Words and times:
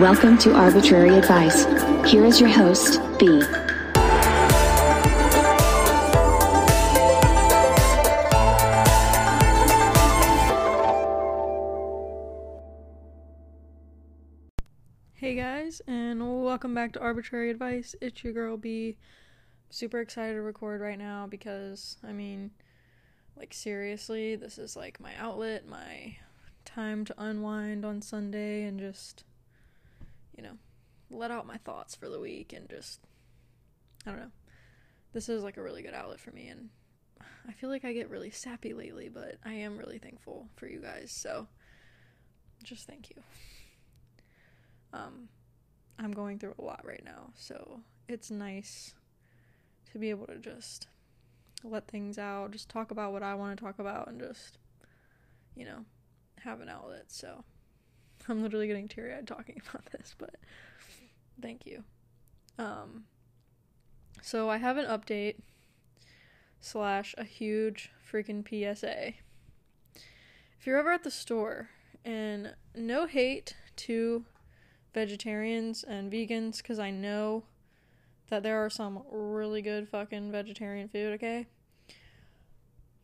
Welcome 0.00 0.38
to 0.38 0.54
Arbitrary 0.54 1.18
Advice. 1.18 1.64
Here 2.08 2.24
is 2.24 2.40
your 2.40 2.48
host, 2.48 3.00
B. 3.18 3.42
Hey 15.14 15.34
guys, 15.34 15.82
and 15.88 16.44
welcome 16.44 16.74
back 16.74 16.92
to 16.92 17.00
Arbitrary 17.00 17.50
Advice. 17.50 17.96
It's 18.00 18.22
your 18.22 18.32
girl 18.32 18.56
B. 18.56 18.98
Super 19.68 19.98
excited 19.98 20.34
to 20.34 20.42
record 20.42 20.80
right 20.80 20.96
now 20.96 21.26
because, 21.26 21.96
I 22.06 22.12
mean, 22.12 22.52
like, 23.36 23.52
seriously, 23.52 24.36
this 24.36 24.58
is 24.58 24.76
like 24.76 25.00
my 25.00 25.16
outlet, 25.18 25.66
my 25.66 26.18
time 26.64 27.04
to 27.06 27.14
unwind 27.20 27.84
on 27.84 28.00
Sunday 28.00 28.62
and 28.62 28.78
just, 28.78 29.24
you 30.38 30.44
know, 30.44 30.56
let 31.10 31.32
out 31.32 31.46
my 31.46 31.56
thoughts 31.56 31.96
for 31.96 32.08
the 32.08 32.20
week 32.20 32.52
and 32.52 32.70
just, 32.70 33.00
I 34.06 34.10
don't 34.10 34.20
know. 34.20 34.30
This 35.12 35.28
is 35.28 35.42
like 35.42 35.56
a 35.56 35.62
really 35.62 35.82
good 35.82 35.94
outlet 35.94 36.20
for 36.20 36.30
me, 36.30 36.46
and 36.46 36.68
I 37.48 37.52
feel 37.52 37.70
like 37.70 37.84
I 37.84 37.92
get 37.92 38.08
really 38.08 38.30
sappy 38.30 38.72
lately, 38.72 39.08
but 39.08 39.38
I 39.44 39.54
am 39.54 39.76
really 39.76 39.98
thankful 39.98 40.48
for 40.54 40.68
you 40.68 40.78
guys, 40.78 41.10
so 41.10 41.48
just 42.62 42.86
thank 42.86 43.10
you. 43.10 43.16
Um, 44.92 45.28
I'm 45.98 46.12
going 46.12 46.38
through 46.38 46.54
a 46.56 46.62
lot 46.62 46.84
right 46.84 47.02
now, 47.04 47.32
so 47.34 47.80
it's 48.06 48.30
nice 48.30 48.94
to 49.92 49.98
be 49.98 50.10
able 50.10 50.26
to 50.26 50.38
just 50.38 50.86
let 51.64 51.88
things 51.88 52.16
out, 52.16 52.52
just 52.52 52.68
talk 52.68 52.92
about 52.92 53.12
what 53.12 53.24
I 53.24 53.34
want 53.34 53.58
to 53.58 53.64
talk 53.64 53.80
about, 53.80 54.06
and 54.06 54.20
just, 54.20 54.58
you 55.56 55.64
know, 55.64 55.84
have 56.44 56.60
an 56.60 56.68
outlet. 56.68 57.06
So 57.08 57.42
I'm 58.28 58.42
literally 58.42 58.66
getting 58.66 58.88
teary 58.88 59.14
eyed 59.14 59.26
talking 59.26 59.60
about 59.68 59.86
this, 59.86 60.14
but 60.18 60.34
thank 61.40 61.66
you. 61.66 61.84
Um, 62.58 63.04
so 64.22 64.50
I 64.50 64.56
have 64.56 64.76
an 64.76 64.86
update 64.86 65.36
slash 66.60 67.14
a 67.16 67.24
huge 67.24 67.90
freaking 68.10 68.46
PSA. 68.46 69.14
If 70.58 70.66
you're 70.66 70.78
ever 70.78 70.92
at 70.92 71.04
the 71.04 71.10
store, 71.10 71.70
and 72.04 72.54
no 72.74 73.06
hate 73.06 73.54
to 73.76 74.24
vegetarians 74.94 75.84
and 75.84 76.10
vegans 76.10 76.58
because 76.58 76.78
I 76.78 76.90
know 76.90 77.44
that 78.28 78.42
there 78.42 78.64
are 78.64 78.70
some 78.70 79.02
really 79.10 79.62
good 79.62 79.88
fucking 79.88 80.32
vegetarian 80.32 80.88
food, 80.88 81.14
okay? 81.14 81.46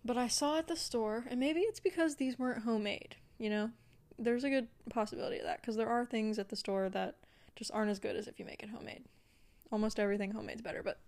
But 0.04 0.18
I 0.18 0.28
saw 0.28 0.58
at 0.58 0.68
the 0.68 0.76
store, 0.76 1.24
and 1.28 1.40
maybe 1.40 1.60
it's 1.60 1.80
because 1.80 2.16
these 2.16 2.38
weren't 2.38 2.64
homemade, 2.64 3.16
you 3.38 3.48
know? 3.48 3.70
There's 4.18 4.44
a 4.44 4.50
good 4.50 4.68
possibility 4.90 5.38
of 5.38 5.44
that 5.44 5.60
because 5.60 5.76
there 5.76 5.88
are 5.88 6.04
things 6.04 6.38
at 6.38 6.48
the 6.48 6.56
store 6.56 6.88
that 6.90 7.16
just 7.56 7.70
aren't 7.72 7.90
as 7.90 7.98
good 7.98 8.16
as 8.16 8.26
if 8.26 8.38
you 8.38 8.44
make 8.44 8.62
it 8.62 8.70
homemade. 8.70 9.04
Almost 9.72 9.98
everything 9.98 10.32
homemade's 10.32 10.62
better, 10.62 10.82
but 10.82 10.98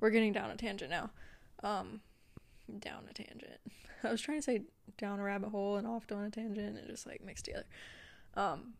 we're 0.00 0.10
getting 0.10 0.32
down 0.32 0.50
a 0.50 0.56
tangent 0.56 0.90
now. 0.90 1.10
Um, 1.62 2.00
down 2.78 3.04
a 3.10 3.14
tangent. 3.14 3.60
I 4.04 4.10
was 4.10 4.20
trying 4.20 4.38
to 4.38 4.42
say 4.42 4.62
down 4.96 5.20
a 5.20 5.24
rabbit 5.24 5.50
hole 5.50 5.76
and 5.76 5.86
off 5.86 6.06
down 6.06 6.24
a 6.24 6.30
tangent 6.30 6.78
and 6.78 6.88
just 6.88 7.06
like 7.06 7.24
mixed 7.24 7.46
together. 7.46 7.66
Um, 8.34 8.74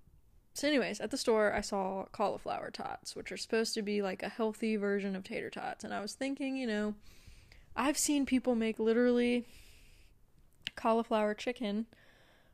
so, 0.55 0.67
anyways, 0.67 1.01
at 1.01 1.11
the 1.11 1.17
store, 1.17 1.53
I 1.53 1.61
saw 1.61 2.07
cauliflower 2.11 2.71
tots, 2.71 3.15
which 3.15 3.31
are 3.31 3.37
supposed 3.37 3.75
to 3.75 3.83
be 3.83 4.03
like 4.03 4.23
a 4.23 4.29
healthy 4.29 4.77
version 4.77 5.15
of 5.15 5.23
tater 5.23 5.51
tots. 5.51 5.85
And 5.85 5.95
I 5.95 6.01
was 6.01 6.15
thinking, 6.15 6.57
you 6.57 6.67
know, 6.67 6.95
I've 7.77 7.99
seen 7.99 8.27
people 8.27 8.57
make 8.57 8.81
literally 8.81 9.47
cauliflower 10.75 11.35
chicken, 11.35 11.87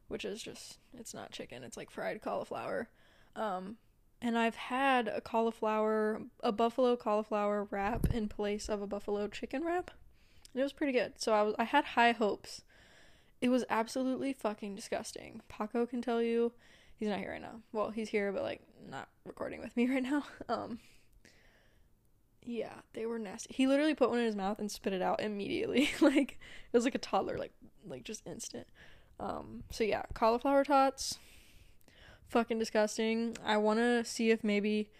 which 0.08 0.24
is 0.24 0.42
just, 0.42 0.78
it's 0.98 1.14
not 1.14 1.32
chicken, 1.32 1.62
it's 1.62 1.76
like 1.76 1.90
fried 1.90 2.22
cauliflower. 2.22 2.88
Um, 3.36 3.76
and 4.20 4.38
I've 4.38 4.56
had 4.56 5.08
a 5.08 5.20
cauliflower, 5.20 6.22
a 6.40 6.52
buffalo 6.52 6.96
cauliflower 6.96 7.68
wrap 7.70 8.06
in 8.12 8.28
place 8.28 8.68
of 8.68 8.80
a 8.80 8.86
buffalo 8.86 9.28
chicken 9.28 9.64
wrap. 9.64 9.90
And 10.52 10.60
it 10.60 10.64
was 10.64 10.72
pretty 10.72 10.92
good. 10.92 11.14
So 11.20 11.34
I 11.34 11.42
was, 11.42 11.54
I 11.58 11.64
had 11.64 11.84
high 11.84 12.12
hopes. 12.12 12.62
It 13.40 13.48
was 13.48 13.64
absolutely 13.68 14.32
fucking 14.32 14.74
disgusting. 14.76 15.42
Paco 15.48 15.84
can 15.84 16.00
tell 16.00 16.22
you 16.22 16.52
he's 16.96 17.08
not 17.08 17.18
here 17.18 17.32
right 17.32 17.42
now. 17.42 17.60
Well, 17.72 17.90
he's 17.90 18.08
here, 18.08 18.32
but 18.32 18.42
like 18.42 18.62
not 18.88 19.08
recording 19.26 19.60
with 19.60 19.76
me 19.76 19.86
right 19.90 20.02
now. 20.02 20.24
Um, 20.48 20.78
yeah, 22.42 22.74
they 22.92 23.06
were 23.06 23.18
nasty. 23.18 23.52
He 23.54 23.66
literally 23.66 23.94
put 23.94 24.10
one 24.10 24.18
in 24.18 24.26
his 24.26 24.36
mouth 24.36 24.58
and 24.58 24.70
spit 24.70 24.92
it 24.92 25.02
out 25.02 25.20
immediately. 25.20 25.90
like 26.00 26.38
it 26.72 26.76
was 26.76 26.84
like 26.84 26.94
a 26.94 26.98
toddler, 26.98 27.36
like 27.38 27.52
like 27.86 28.04
just 28.04 28.26
instant. 28.26 28.66
Um, 29.20 29.64
so 29.70 29.84
yeah, 29.84 30.02
cauliflower 30.14 30.64
tots, 30.64 31.18
fucking 32.28 32.58
disgusting. 32.58 33.36
I 33.44 33.56
want 33.56 33.78
to 33.78 34.04
see 34.04 34.30
if 34.30 34.42
maybe 34.42 34.90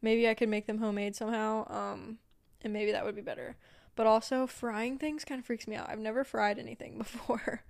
maybe 0.00 0.28
I 0.28 0.34
could 0.34 0.48
make 0.48 0.66
them 0.66 0.78
homemade 0.78 1.16
somehow. 1.16 1.66
Um, 1.68 2.18
and 2.62 2.72
maybe 2.72 2.92
that 2.92 3.04
would 3.04 3.14
be 3.14 3.22
better. 3.22 3.56
But 3.96 4.06
also 4.06 4.46
frying 4.46 4.98
things 4.98 5.24
kind 5.24 5.38
of 5.38 5.44
freaks 5.44 5.68
me 5.68 5.76
out. 5.76 5.88
I've 5.88 5.98
never 5.98 6.24
fried 6.24 6.58
anything 6.58 6.98
before. 6.98 7.62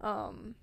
Um, 0.00 0.54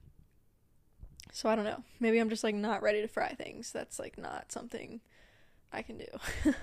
so 1.32 1.50
I 1.50 1.56
don't 1.56 1.66
know. 1.66 1.84
Maybe 2.00 2.20
I'm 2.20 2.30
just 2.30 2.44
like 2.44 2.56
not 2.56 2.82
ready 2.82 3.02
to 3.02 3.08
fry 3.08 3.30
things. 3.30 3.72
That's 3.72 4.00
like 4.00 4.18
not 4.18 4.52
something 4.52 5.02
I 5.72 5.82
can 5.82 5.98
do. 5.98 6.06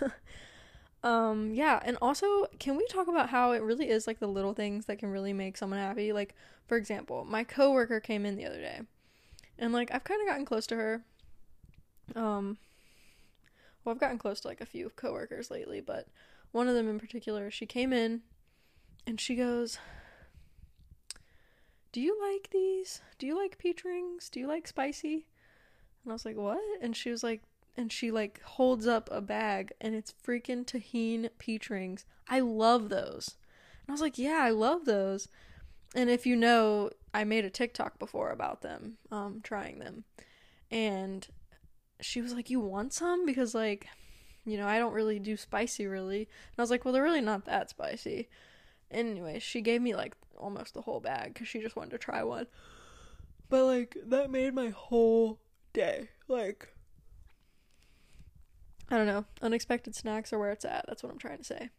um 1.03 1.53
yeah, 1.55 1.81
and 1.85 1.97
also 2.03 2.47
can 2.59 2.77
we 2.77 2.87
talk 2.89 3.09
about 3.09 3.31
how 3.31 3.53
it 3.53 3.63
really 3.63 3.89
is 3.89 4.07
like 4.07 4.19
the 4.21 4.27
little 4.27 4.55
things 4.55 4.87
that 4.87 4.99
can 4.99 5.11
really 5.11 5.33
make 5.33 5.57
someone 5.57 5.79
happy? 5.79 6.13
Like 6.13 6.35
for 6.67 6.77
example, 6.77 7.25
my 7.25 7.45
coworker 7.45 8.01
came 8.01 8.27
in 8.27 8.37
the 8.37 8.47
other 8.47 8.61
day. 8.61 8.81
And 9.59 9.73
like 9.73 9.93
I've 9.93 10.05
kind 10.05 10.21
of 10.21 10.29
gotten 10.29 10.45
close 10.45 10.67
to 10.69 10.77
her. 10.77 11.05
Um 12.15 12.59
well, 13.85 13.95
I've 13.95 14.01
gotten 14.01 14.19
close 14.19 14.41
to 14.41 14.49
like 14.49 14.61
a 14.61 14.67
few 14.67 14.91
coworkers 14.97 15.51
lately, 15.51 15.81
but 15.81 16.09
one 16.53 16.69
of 16.69 16.75
them 16.75 16.89
in 16.89 16.99
particular, 17.01 17.51
she 17.51 17.67
came 17.67 17.93
in 17.93 18.21
and 19.07 19.21
she 19.21 19.37
goes, 19.37 19.79
do 21.93 22.01
you 22.01 22.17
like 22.21 22.51
these? 22.53 23.01
Do 23.19 23.27
you 23.27 23.37
like 23.37 23.59
peach 23.59 23.85
rings? 23.85 24.29
Do 24.29 24.39
you 24.39 24.47
like 24.47 24.69
spicy? 24.69 25.27
And 26.05 26.11
I 26.11 26.13
was 26.13 26.25
like, 26.25 26.37
what? 26.37 26.61
And 26.81 26.97
she 26.97 27.11
was 27.11 27.23
like, 27.23 27.43
and 27.77 27.93
she 27.93 28.11
like 28.11 28.43
holds 28.43 28.87
up 28.87 29.09
a 29.11 29.21
bag 29.21 29.73
and 29.81 29.95
it's 29.95 30.15
freaking 30.27 30.65
Tajín 30.65 31.31
peach 31.39 31.71
rings. 31.71 32.05
I 32.29 32.41
love 32.41 32.89
those. 32.89 33.37
And 33.83 33.91
I 33.91 33.93
was 33.93 34.01
like, 34.01 34.19
yeah, 34.19 34.41
I 34.43 34.51
love 34.51 34.85
those. 34.85 35.29
And 35.95 36.09
if 36.09 36.27
you 36.27 36.37
know, 36.37 36.91
I 37.13 37.25
made 37.25 37.45
a 37.45 37.51
TikTok 37.51 37.99
before 37.99 38.31
about 38.31 38.63
them, 38.63 38.99
um, 39.11 39.41
trying 39.43 39.79
them. 39.79 40.05
And 40.71 41.27
she 42.01 42.21
was 42.21 42.33
like, 42.33 42.51
you 42.51 42.61
want 42.61 42.93
some? 42.93 43.27
Because 43.27 43.55
like, 43.55 43.89
you 44.45 44.57
know, 44.57 44.67
I 44.67 44.79
don't 44.79 44.93
really 44.93 45.19
do 45.19 45.37
spicy 45.37 45.87
really. 45.87 46.21
And 46.21 46.59
I 46.59 46.63
was 46.63 46.71
like, 46.71 46.85
well, 46.85 46.93
they're 46.95 47.03
really 47.03 47.21
not 47.21 47.45
that 47.47 47.71
spicy. 47.71 48.29
Anyway, 48.91 49.39
she 49.39 49.61
gave 49.61 49.83
me 49.83 49.95
like 49.95 50.15
almost 50.37 50.75
the 50.75 50.83
whole 50.83 51.01
bag 51.01 51.35
because 51.35 51.49
she 51.49 51.61
just 51.61 51.77
wanted 51.77 51.91
to 51.91 51.99
try 51.99 52.23
one. 52.23 52.47
But 53.49 53.65
like 53.65 53.97
that 54.07 54.31
made 54.31 54.55
my 54.55 54.69
whole 54.71 55.41
day. 55.73 56.11
Like 56.29 56.69
I 58.91 58.97
don't 58.97 59.07
know. 59.07 59.25
Unexpected 59.41 59.95
snacks 59.95 60.33
are 60.33 60.39
where 60.39 60.51
it's 60.51 60.65
at. 60.65 60.85
That's 60.89 61.03
what 61.03 61.13
I'm 61.13 61.19
trying 61.19 61.39
to 61.39 61.45
say. 61.45 61.71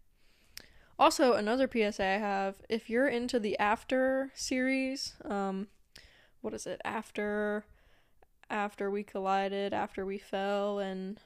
Also, 0.98 1.34
another 1.34 1.68
PSA 1.68 2.04
I 2.04 2.18
have, 2.18 2.56
if 2.70 2.90
you're 2.90 3.08
into 3.08 3.40
the 3.40 3.58
After 3.60 4.32
series, 4.34 5.14
um 5.26 5.68
what 6.42 6.54
is 6.54 6.66
it? 6.66 6.82
After 6.86 7.66
after 8.50 8.90
we 8.90 9.04
collided, 9.04 9.74
after 9.74 10.06
we 10.06 10.18
fell 10.18 10.80
and 10.80 11.20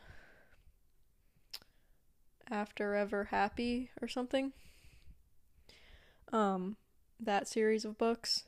after 2.50 2.96
ever 2.96 3.26
happy 3.26 3.92
or 4.02 4.08
something. 4.08 4.54
Um 6.32 6.78
that 7.20 7.48
series 7.48 7.86
of 7.86 7.98
books. 7.98 8.46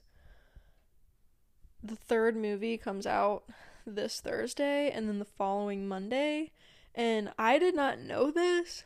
The 1.83 1.95
third 1.95 2.35
movie 2.35 2.77
comes 2.77 3.05
out 3.05 3.43
this 3.85 4.19
Thursday 4.19 4.89
and 4.91 5.07
then 5.07 5.19
the 5.19 5.25
following 5.25 5.87
Monday. 5.87 6.51
And 6.97 7.31
I 7.39 7.59
did 7.59 7.75
not 7.75 7.99
know 7.99 8.29
this, 8.29 8.83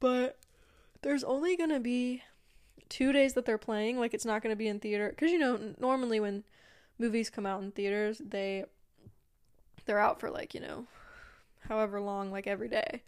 but 0.00 0.38
there's 1.02 1.24
only 1.24 1.56
going 1.56 1.70
to 1.70 1.80
be 1.80 2.22
two 2.88 3.12
days 3.12 3.34
that 3.34 3.44
they're 3.44 3.58
playing. 3.58 3.98
Like, 3.98 4.14
it's 4.14 4.24
not 4.24 4.42
going 4.42 4.52
to 4.52 4.56
be 4.56 4.68
in 4.68 4.80
theater. 4.80 5.10
Because, 5.10 5.30
you 5.30 5.38
know, 5.38 5.74
normally 5.78 6.20
when 6.20 6.44
movies 6.98 7.28
come 7.28 7.44
out 7.44 7.62
in 7.62 7.72
theaters, 7.72 8.22
they. 8.24 8.64
They're 9.84 9.98
out 9.98 10.20
for 10.20 10.30
like, 10.30 10.54
you 10.54 10.60
know, 10.60 10.86
however 11.68 12.00
long, 12.00 12.30
like 12.30 12.46
every 12.46 12.68
day. 12.68 13.02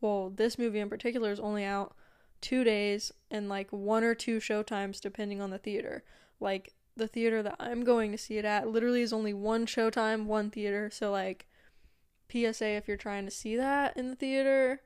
Well, 0.00 0.30
this 0.30 0.58
movie 0.58 0.78
in 0.78 0.88
particular 0.88 1.32
is 1.32 1.40
only 1.40 1.64
out 1.64 1.96
two 2.40 2.62
days 2.62 3.12
and 3.32 3.48
like 3.48 3.68
one 3.70 4.04
or 4.04 4.14
two 4.14 4.38
showtimes 4.38 5.00
depending 5.00 5.40
on 5.40 5.50
the 5.50 5.58
theater. 5.58 6.04
Like 6.38 6.72
the 6.96 7.08
theater 7.08 7.42
that 7.42 7.56
I'm 7.58 7.82
going 7.82 8.12
to 8.12 8.18
see 8.18 8.38
it 8.38 8.44
at 8.44 8.68
literally 8.68 9.02
is 9.02 9.12
only 9.12 9.34
one 9.34 9.66
showtime, 9.66 10.26
one 10.26 10.50
theater. 10.50 10.88
So 10.88 11.10
like 11.10 11.48
PSA 12.30 12.68
if 12.68 12.88
you're 12.88 12.96
trying 12.96 13.24
to 13.24 13.30
see 13.30 13.56
that 13.56 13.96
in 13.96 14.08
the 14.08 14.16
theater, 14.16 14.80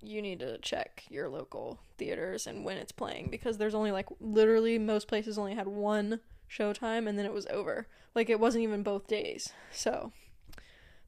you 0.00 0.22
need 0.22 0.38
to 0.40 0.58
check 0.58 1.04
your 1.08 1.28
local 1.28 1.80
theaters 1.96 2.46
and 2.46 2.64
when 2.64 2.76
it's 2.76 2.92
playing 2.92 3.28
because 3.30 3.58
there's 3.58 3.74
only 3.74 3.90
like 3.90 4.06
literally 4.20 4.78
most 4.78 5.08
places 5.08 5.38
only 5.38 5.54
had 5.54 5.66
one 5.66 6.20
showtime 6.50 7.08
and 7.08 7.18
then 7.18 7.26
it 7.26 7.32
was 7.32 7.46
over. 7.46 7.88
Like 8.14 8.30
it 8.30 8.40
wasn't 8.40 8.64
even 8.64 8.82
both 8.82 9.06
days. 9.06 9.52
So 9.72 10.12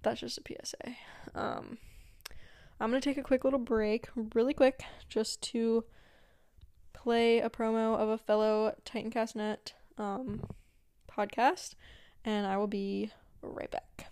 that's 0.03 0.21
just 0.21 0.39
a 0.39 0.43
PSA. 0.43 0.95
Um, 1.35 1.79
I'm 2.81 2.91
gonna 2.91 3.01
take 3.01 3.19
a 3.19 3.23
quick 3.23 3.45
little 3.45 3.59
break, 3.59 4.09
really 4.35 4.55
quick, 4.55 4.83
just 5.09 5.43
to 5.43 5.85
play 6.93 7.41
a 7.41 7.51
promo 7.51 7.97
of 7.97 8.09
a 8.09 8.19
fellow 8.19 8.75
TitancastNet 8.85 9.73
um, 9.99 10.47
podcast, 11.11 11.75
and 12.25 12.47
I 12.47 12.57
will 12.57 12.67
be 12.67 13.13
right 13.43 13.71
back. 13.71 14.10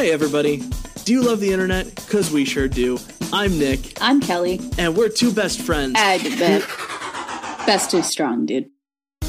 Hey 0.00 0.12
everybody, 0.12 0.62
do 1.04 1.12
you 1.12 1.20
love 1.20 1.40
the 1.40 1.52
internet? 1.52 1.94
Cause 2.08 2.30
we 2.30 2.46
sure 2.46 2.68
do. 2.68 2.98
I'm 3.34 3.58
Nick, 3.58 3.98
I'm 4.00 4.18
Kelly. 4.18 4.58
and 4.78 4.96
we're 4.96 5.10
two 5.10 5.30
best 5.30 5.60
friends. 5.60 5.92
I 5.98 6.16
bet. 6.38 7.66
Best 7.66 7.92
is 7.92 8.06
strong, 8.06 8.46
dude. 8.46 8.70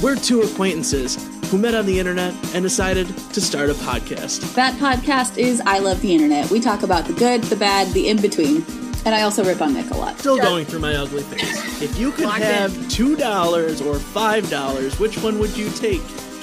We're 0.02 0.16
two 0.16 0.44
acquaintances 0.44 1.18
who 1.50 1.58
met 1.58 1.76
on 1.76 1.86
the 1.88 2.00
internet 2.00 2.34
and 2.56 2.64
decided 2.64 3.08
to 3.34 3.42
start 3.42 3.70
a 3.70 3.74
podcast. 3.74 4.56
That 4.56 4.74
podcast 4.80 5.38
is 5.38 5.62
I 5.66 5.80
Love 5.80 6.00
the 6.00 6.16
Internet. 6.16 6.50
We 6.50 6.62
talk 6.62 6.84
about 6.84 7.04
the 7.04 7.14
good, 7.16 7.44
the 7.44 7.58
bad, 7.58 7.92
the 7.92 8.08
in 8.08 8.22
between. 8.22 8.64
And 9.04 9.14
I 9.14 9.24
also 9.24 9.44
rip 9.44 9.62
on 9.62 9.74
Nick 9.74 9.92
a 9.92 9.98
lot. 9.98 10.20
Still 10.20 10.38
going 10.38 10.66
through 10.66 10.80
my 10.80 10.96
ugly 10.96 11.24
phase. 11.24 11.82
If 11.82 12.00
you 12.00 12.14
could 12.14 12.28
Locked 12.28 12.44
have 12.44 12.78
in. 12.78 12.88
two 12.88 13.18
dollars 13.18 13.82
or 13.82 14.00
five 14.00 14.50
dollars, 14.50 14.98
which 15.02 15.22
one 15.22 15.38
would 15.40 15.58
you 15.58 15.70
take? 15.72 16.02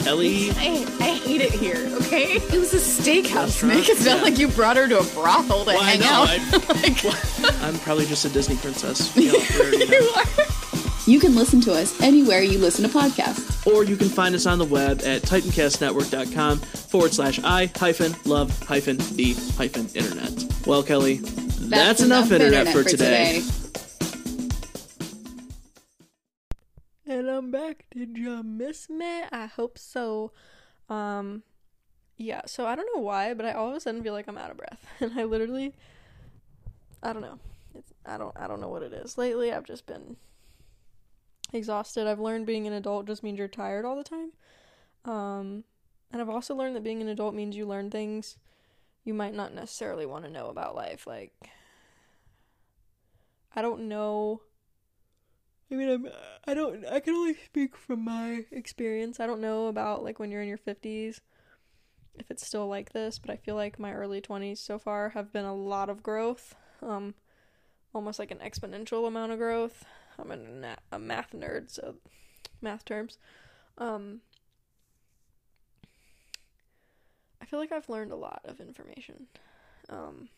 Kelly? 0.09 0.51
I, 0.53 0.87
I 1.01 1.11
hate 1.19 1.43
it 1.43 1.53
here, 1.53 1.87
okay? 2.01 2.33
It 2.37 2.59
was 2.59 2.73
a 2.73 2.79
steakhouse, 2.79 3.45
Restaurant? 3.63 3.75
Nick. 3.77 3.89
It's 3.91 4.07
not 4.07 4.17
Yeah. 4.17 4.23
like 4.23 4.39
you 4.39 4.49
brought 4.49 4.79
her 4.79 4.89
to 4.89 5.01
a 5.01 5.05
brothel 5.05 5.65
to 5.67 5.73
Well, 5.73 5.83
I 5.83 5.91
hang 5.91 6.01
know, 6.01 6.07
out. 6.07 6.29
I- 6.31 6.83
like, 6.83 7.05
Well, 7.05 7.55
I'm 7.63 7.79
probably 7.81 8.07
just 8.07 8.25
a 8.25 8.31
Disney 8.31 8.57
princess. 8.57 9.15
You 9.19 9.33
know, 9.33 9.39
we 9.39 9.61
already 9.61 9.87
know. 9.87 9.99
you 9.99 10.11
are. 10.17 10.25
You 11.07 11.21
can 11.21 11.35
listen 11.35 11.61
to 11.63 11.73
us 11.75 12.01
anywhere 12.01 12.41
you 12.41 12.57
listen 12.59 12.89
to 12.89 12.99
podcasts. 12.99 13.67
or 13.67 13.85
you 13.85 13.97
can 13.99 14.09
find 14.09 14.35
us 14.35 14.47
on 14.47 14.57
the 14.59 14.65
web 14.65 15.03
at 15.05 15.21
titancastnetwork.com 15.23 16.59
forward 16.59 17.13
slash 17.13 17.39
i 17.45 17.71
hyphen 17.77 18.15
love 18.25 18.51
hyphen 18.63 18.97
the 19.15 19.35
hyphen 19.59 19.89
internet. 19.95 20.33
Well, 20.67 20.83
Kelly, 20.83 21.17
that's, 21.23 22.01
enough, 22.01 22.31
internet, 22.33 22.69
for, 22.69 22.83
today. 22.83 23.37
And 23.37 23.45
Back. 27.51 27.87
Did 27.95 28.17
you 28.17 28.43
miss 28.43 28.89
me? 28.89 29.23
I 29.31 29.47
hope 29.47 29.79
so. 29.79 30.33
Um, 30.89 31.43
yeah. 32.17 32.43
So 32.47 32.67
I 32.67 32.75
don't 32.75 32.89
know 32.95 33.03
why, 33.03 33.35
but 33.35 33.47
I 33.47 33.53
all 33.53 33.71
of 33.71 33.77
a 33.77 33.81
sudden 33.81 34.03
feel 34.03 34.13
like 34.13 34.29
I'm 34.29 34.39
out 34.39 34.51
of 34.51 34.57
breath, 34.57 34.87
and 35.01 35.19
I 35.19 35.25
literally, 35.25 35.75
I 37.03 37.13
don't 37.13 37.23
know. 37.23 37.39
It's 37.75 37.93
I 38.07 38.19
don't 38.19 38.37
I 38.37 38.47
don't 38.47 38.61
know 38.61 38.69
what 38.69 38.83
it 38.83 38.93
is. 38.93 39.19
Lately, 39.19 39.53
I've 39.53 39.67
just 39.67 39.87
been 39.87 40.17
exhausted. 41.53 42.07
I've 42.07 42.21
learned 42.21 42.47
being 42.47 42.67
an 42.67 42.73
adult 42.73 43.07
just 43.07 43.23
means 43.23 43.39
you're 43.39 43.49
tired 43.49 43.85
all 43.85 43.97
the 43.97 44.05
time. 44.05 44.33
Um, 45.05 45.65
and 46.11 46.21
I've 46.21 46.29
also 46.29 46.55
learned 46.55 46.77
that 46.77 46.85
being 46.85 47.03
an 47.03 47.09
adult 47.09 47.35
means 47.35 47.57
you 47.57 47.67
learn 47.67 47.91
things 47.91 48.37
you 49.05 49.15
might 49.15 49.35
not 49.35 49.55
necessarily 49.55 50.05
want 50.05 50.25
to 50.25 50.31
know 50.31 50.49
about 50.49 50.75
life. 50.75 51.07
Like, 51.07 51.33
I 53.57 53.63
don't 53.63 53.89
know. 53.89 54.43
I 55.71 55.75
mean, 55.75 55.89
I'm, 55.89 56.09
I 56.47 56.55
don't, 56.55 56.87
I 56.87 57.01
can 57.01 57.15
only 57.15 57.35
speak 57.35 57.77
from 57.77 58.05
my 58.05 58.45
experience. 58.51 59.21
I 59.21 59.27
don't 59.27 59.41
know 59.41 59.67
about 59.67 60.03
like 60.03 60.19
when 60.19 60.31
you're 60.31 60.43
in 60.43 60.49
your 60.49 60.59
50s, 60.59 61.21
if 62.15 62.31
it's 62.31 62.47
still 62.47 62.69
like 62.69 62.93
this, 62.93 63.19
but 63.19 63.31
I 63.31 63.37
feel 63.37 63.55
like 63.55 63.79
my 63.79 63.93
early 63.93 64.21
20s 64.21 64.61
so 64.61 64.79
far 64.79 65.11
have 65.11 65.33
been 65.33 65.45
a 65.45 65.55
lot 65.55 65.91
of 65.91 66.03
growth. 66.03 66.55
Um, 66.83 67.15
almost 67.95 68.19
like 68.19 68.31
an 68.31 68.39
exponential 68.39 69.07
amount 69.07 69.33
of 69.33 69.39
growth. 69.39 69.85
I'm 70.19 70.31
a, 70.31 70.37
na- 70.37 70.77
a 70.91 70.99
math 70.99 71.33
nerd, 71.33 71.71
so 71.71 71.97
math 72.61 72.85
terms. 72.85 73.19
Um, 73.77 74.21
I 77.41 77.45
feel 77.45 77.59
like 77.61 77.73
I've 77.73 77.89
learned 77.89 78.13
a 78.13 78.17
lot 78.17 78.41
of 78.45 78.61
information. 78.61 79.27
Um, 79.89 80.29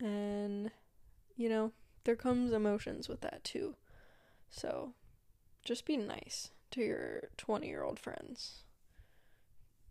and, 0.00 0.70
you 1.36 1.48
know, 1.48 1.72
there 2.04 2.16
comes 2.16 2.52
emotions 2.52 3.08
with 3.08 3.20
that 3.22 3.44
too. 3.44 3.74
So, 4.50 4.92
just 5.64 5.84
be 5.84 5.96
nice 5.96 6.50
to 6.72 6.80
your 6.82 7.28
20 7.36 7.66
year 7.66 7.82
old 7.82 7.98
friends. 7.98 8.62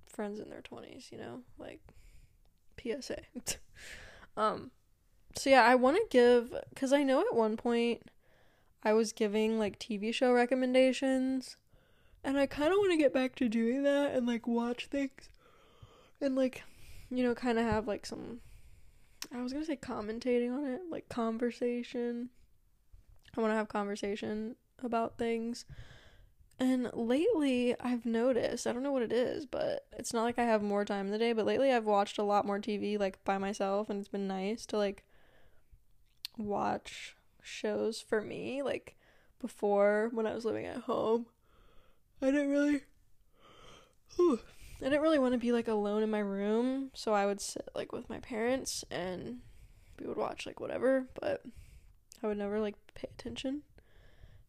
Friends 0.06 0.40
in 0.40 0.50
their 0.50 0.62
20s, 0.62 1.12
you 1.12 1.18
know? 1.18 1.42
Like, 1.58 1.82
PSA. 2.82 3.20
um, 4.38 4.72
so 5.36 5.50
yeah, 5.50 5.64
I 5.64 5.76
want 5.76 5.98
to 5.98 6.06
give, 6.10 6.54
because 6.70 6.94
I 6.94 7.04
know 7.04 7.22
at 7.22 7.36
one 7.36 7.58
point 7.58 8.04
I 8.84 8.94
was 8.94 9.12
giving 9.12 9.58
like 9.58 9.80
TV 9.80 10.14
show 10.14 10.32
recommendations, 10.32 11.58
and 12.24 12.38
I 12.38 12.46
kind 12.46 12.72
of 12.72 12.78
want 12.78 12.92
to 12.92 12.98
get 12.98 13.14
back 13.14 13.36
to 13.36 13.50
doing 13.50 13.84
that 13.84 14.14
and 14.14 14.28
like 14.28 14.48
watch 14.48 14.88
things 14.88 15.30
and 16.22 16.36
like, 16.36 16.64
you 17.10 17.24
know, 17.24 17.34
kind 17.34 17.58
of 17.58 17.66
have 17.66 17.88
like 17.88 18.06
some 18.06 18.40
I 19.34 19.42
was 19.42 19.52
gonna 19.52 19.66
say 19.66 19.76
commentating 19.76 20.54
on 20.54 20.66
it, 20.66 20.82
like 20.90 21.10
conversation. 21.10 22.30
I 23.36 23.42
want 23.42 23.52
to 23.52 23.56
have 23.56 23.68
conversation 23.68 24.56
about 24.84 25.18
things. 25.18 25.66
And 26.60 26.92
lately, 26.94 27.76
I've 27.80 28.06
noticed, 28.06 28.68
I 28.68 28.74
don't 28.74 28.84
know 28.84 28.92
what 28.92 29.02
it 29.02 29.12
is, 29.12 29.48
but 29.48 29.88
it's 29.98 30.14
not 30.14 30.24
like 30.24 30.38
I 30.38 30.44
have 30.44 30.62
more 30.62 30.86
time 30.86 31.08
in 31.08 31.12
the 31.12 31.18
day, 31.18 31.34
but 31.34 31.46
lately 31.48 31.72
I've 31.72 31.86
watched 31.86 32.20
a 32.20 32.24
lot 32.24 32.46
more 32.46 32.60
TV, 32.60 33.00
like 33.00 33.24
by 33.24 33.40
myself, 33.40 33.90
and 33.90 34.00
it's 34.00 34.08
been 34.08 34.28
nice 34.28 34.68
to, 34.68 34.78
like, 34.78 35.04
watch 36.38 37.16
shows 37.42 38.02
for 38.02 38.22
me. 38.22 38.62
Like, 38.62 38.96
before, 39.40 40.10
when 40.14 40.28
I 40.28 40.36
was 40.36 40.46
living 40.46 40.68
at 40.68 40.84
home, 40.84 41.26
I 42.22 42.28
didn't 42.28 42.52
really. 42.52 42.84
I 44.84 44.90
didn't 44.90 45.02
really 45.02 45.20
want 45.20 45.32
to 45.32 45.40
be 45.40 45.54
like 45.54 45.70
alone 45.70 46.04
in 46.04 46.12
my 46.12 46.20
room, 46.20 46.92
so 46.94 47.14
I 47.14 47.26
would 47.26 47.40
sit 47.40 47.70
like 47.74 47.94
with 47.94 48.10
my 48.10 48.20
parents 48.20 48.84
and 48.92 49.40
we 49.98 50.06
would 50.06 50.18
watch 50.18 50.46
like 50.46 50.60
whatever, 50.60 51.08
but 51.20 51.42
I 52.22 52.28
would 52.28 52.38
never 52.38 52.60
like 52.60 52.76
pay 52.94 53.08
attention. 53.18 53.62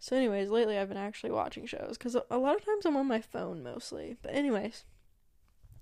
So, 0.00 0.16
anyways, 0.16 0.50
lately 0.50 0.76
I've 0.76 0.88
been 0.88 0.96
actually 0.98 1.30
watching 1.30 1.66
shows 1.66 1.96
because 1.96 2.16
a 2.28 2.36
lot 2.36 2.56
of 2.56 2.64
times 2.64 2.84
I'm 2.84 2.96
on 2.96 3.06
my 3.06 3.20
phone 3.20 3.62
mostly. 3.62 4.16
But, 4.22 4.34
anyways, 4.34 4.84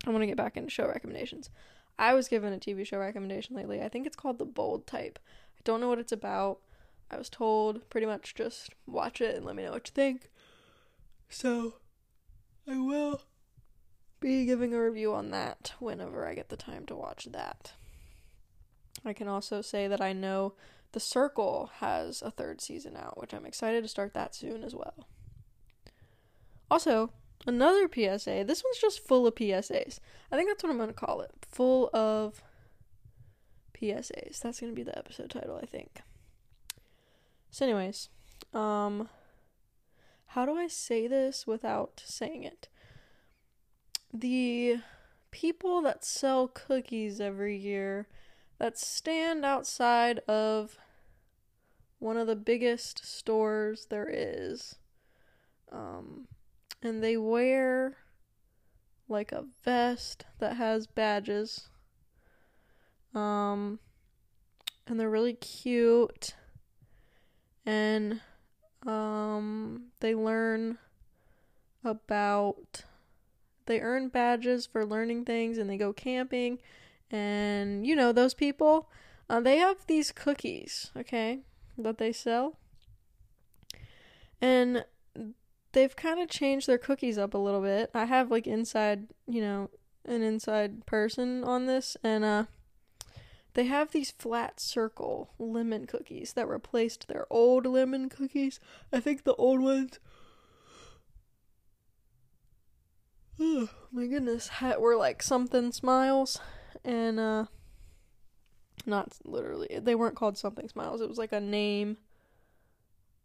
I 0.05 0.11
want 0.11 0.21
to 0.21 0.27
get 0.27 0.37
back 0.37 0.55
into 0.55 0.69
show 0.69 0.87
recommendations. 0.87 1.49
I 1.97 2.13
was 2.13 2.27
given 2.27 2.53
a 2.53 2.57
TV 2.57 2.85
show 2.85 2.99
recommendation 2.99 3.55
lately. 3.55 3.81
I 3.81 3.89
think 3.89 4.05
it's 4.05 4.15
called 4.15 4.37
The 4.37 4.45
Bold 4.45 4.85
Type. 4.87 5.19
I 5.57 5.61
don't 5.63 5.81
know 5.81 5.89
what 5.89 5.99
it's 5.99 6.11
about. 6.11 6.59
I 7.11 7.17
was 7.17 7.29
told 7.29 7.89
pretty 7.89 8.07
much 8.07 8.35
just 8.35 8.69
watch 8.87 9.19
it 9.19 9.35
and 9.35 9.45
let 9.45 9.55
me 9.55 9.63
know 9.63 9.71
what 9.71 9.87
you 9.87 9.93
think. 9.93 10.29
So, 11.27 11.73
I 12.67 12.77
will 12.77 13.23
be 14.23 14.45
giving 14.45 14.73
a 14.73 14.81
review 14.81 15.13
on 15.13 15.31
that 15.31 15.73
whenever 15.79 16.25
I 16.25 16.33
get 16.33 16.49
the 16.49 16.55
time 16.55 16.85
to 16.85 16.95
watch 16.95 17.27
that. 17.31 17.73
I 19.05 19.11
can 19.11 19.27
also 19.27 19.61
say 19.61 19.87
that 19.87 20.01
I 20.01 20.13
know 20.13 20.53
The 20.93 21.01
Circle 21.01 21.71
has 21.79 22.21
a 22.21 22.31
third 22.31 22.61
season 22.61 22.95
out, 22.95 23.19
which 23.19 23.33
I'm 23.33 23.45
excited 23.45 23.83
to 23.83 23.89
start 23.89 24.13
that 24.13 24.33
soon 24.33 24.63
as 24.63 24.73
well. 24.73 25.07
Also, 26.71 27.11
another 27.45 27.89
PSA. 27.93 28.45
This 28.47 28.63
one's 28.63 28.79
just 28.79 29.05
full 29.05 29.27
of 29.27 29.35
PSAs. 29.35 29.99
I 30.31 30.37
think 30.37 30.49
that's 30.49 30.63
what 30.63 30.69
I'm 30.69 30.77
going 30.77 30.87
to 30.87 30.93
call 30.93 31.19
it. 31.19 31.31
Full 31.49 31.89
of 31.93 32.41
PSAs. 33.73 34.39
That's 34.39 34.61
going 34.61 34.71
to 34.71 34.75
be 34.75 34.83
the 34.83 34.97
episode 34.97 35.29
title, 35.29 35.59
I 35.61 35.65
think. 35.65 35.99
So 37.51 37.65
anyways, 37.65 38.09
um 38.53 39.09
how 40.27 40.47
do 40.47 40.55
I 40.55 40.65
say 40.67 41.05
this 41.05 41.45
without 41.45 42.01
saying 42.03 42.43
it? 42.43 42.67
The 44.13 44.77
people 45.31 45.81
that 45.81 46.05
sell 46.05 46.47
cookies 46.47 47.19
every 47.19 47.57
year 47.57 48.07
that 48.59 48.77
stand 48.77 49.43
outside 49.43 50.19
of 50.27 50.77
one 51.97 52.17
of 52.17 52.27
the 52.27 52.35
biggest 52.35 53.03
stores 53.03 53.87
there 53.89 54.07
is 54.09 54.75
um 55.71 56.27
and 56.83 57.03
they 57.03 57.17
wear 57.17 57.97
like 59.09 59.31
a 59.31 59.45
vest 59.63 60.25
that 60.37 60.57
has 60.57 60.85
badges 60.85 61.69
um 63.15 63.79
and 64.85 64.99
they're 64.99 65.09
really 65.09 65.33
cute 65.33 66.35
and 67.65 68.21
um 68.85 69.85
they 70.01 70.13
learn 70.13 70.77
about 71.83 72.83
they 73.65 73.79
earn 73.79 74.09
badges 74.09 74.65
for 74.65 74.85
learning 74.85 75.25
things 75.25 75.57
and 75.57 75.69
they 75.69 75.77
go 75.77 75.93
camping. 75.93 76.59
And 77.11 77.85
you 77.85 77.95
know 77.95 78.11
those 78.11 78.33
people 78.33 78.89
uh, 79.29 79.39
they 79.39 79.57
have 79.57 79.85
these 79.87 80.11
cookies 80.11 80.91
okay 80.97 81.39
that 81.77 81.97
they 81.97 82.11
sell. 82.11 82.57
And 84.41 84.85
they've 85.71 85.95
kind 85.95 86.19
of 86.19 86.29
changed 86.29 86.67
their 86.67 86.77
cookies 86.77 87.17
up 87.17 87.33
a 87.33 87.37
little 87.37 87.61
bit. 87.61 87.89
I 87.93 88.05
have 88.05 88.31
like 88.31 88.47
inside 88.47 89.07
you 89.27 89.41
know 89.41 89.69
an 90.05 90.21
inside 90.21 90.85
person 90.85 91.43
on 91.43 91.65
this. 91.65 91.97
And 92.03 92.23
uh 92.23 92.45
they 93.53 93.65
have 93.65 93.91
these 93.91 94.11
flat 94.11 94.59
circle 94.59 95.29
lemon 95.37 95.85
cookies 95.85 96.33
that 96.33 96.47
replaced 96.47 97.07
their 97.07 97.27
old 97.29 97.65
lemon 97.65 98.09
cookies. 98.09 98.59
I 98.91 98.99
think 98.99 99.23
the 99.23 99.35
old 99.35 99.61
ones 99.61 99.99
Oh 103.39 103.69
my 103.91 104.07
goodness, 104.07 104.49
were 104.79 104.95
like 104.95 105.23
something 105.23 105.71
smiles, 105.71 106.39
and 106.83 107.19
uh 107.19 107.45
not 108.85 109.13
literally. 109.23 109.79
They 109.81 109.95
weren't 109.95 110.15
called 110.15 110.37
something 110.37 110.67
smiles. 110.67 111.01
It 111.01 111.09
was 111.09 111.17
like 111.17 111.31
a 111.31 111.39
name 111.39 111.97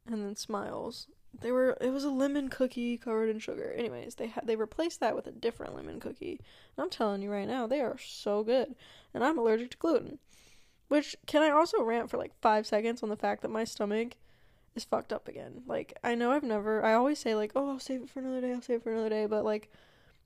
and 0.06 0.24
then 0.24 0.36
smiles. 0.36 1.08
They 1.40 1.52
were 1.52 1.76
it 1.80 1.90
was 1.90 2.04
a 2.04 2.10
lemon 2.10 2.48
cookie 2.48 2.96
covered 2.96 3.28
in 3.28 3.38
sugar. 3.38 3.72
Anyways 3.76 4.14
they 4.16 4.28
had 4.28 4.46
they 4.46 4.56
replaced 4.56 5.00
that 5.00 5.14
with 5.14 5.26
a 5.26 5.32
different 5.32 5.74
lemon 5.74 6.00
cookie. 6.00 6.40
And 6.76 6.84
i'm 6.84 6.90
telling 6.90 7.22
you 7.22 7.30
right 7.30 7.46
now 7.46 7.66
they 7.66 7.80
are 7.80 7.98
so 7.98 8.42
good. 8.42 8.74
And 9.12 9.22
i'm 9.24 9.38
allergic 9.38 9.72
to 9.72 9.76
gluten 9.76 10.18
which 10.88 11.16
can 11.26 11.42
i 11.42 11.50
also 11.50 11.82
rant 11.82 12.10
for 12.10 12.16
like 12.16 12.32
five 12.40 12.66
seconds 12.66 13.02
on 13.02 13.08
the 13.10 13.16
fact 13.16 13.42
that 13.42 13.50
my 13.50 13.64
stomach 13.64 14.16
is 14.74 14.84
fucked 14.84 15.12
up 15.12 15.28
again? 15.28 15.62
Like 15.66 15.98
i 16.02 16.14
know 16.14 16.32
i've 16.32 16.42
never 16.42 16.84
i 16.84 16.94
always 16.94 17.18
say 17.18 17.34
like 17.34 17.52
oh 17.54 17.70
i'll 17.70 17.78
save 17.78 18.02
it 18.02 18.10
for 18.10 18.20
another 18.20 18.40
day 18.40 18.52
i'll 18.52 18.62
save 18.62 18.78
it 18.78 18.82
for 18.84 18.92
another 18.92 19.10
day 19.10 19.26
but 19.26 19.44
like 19.44 19.70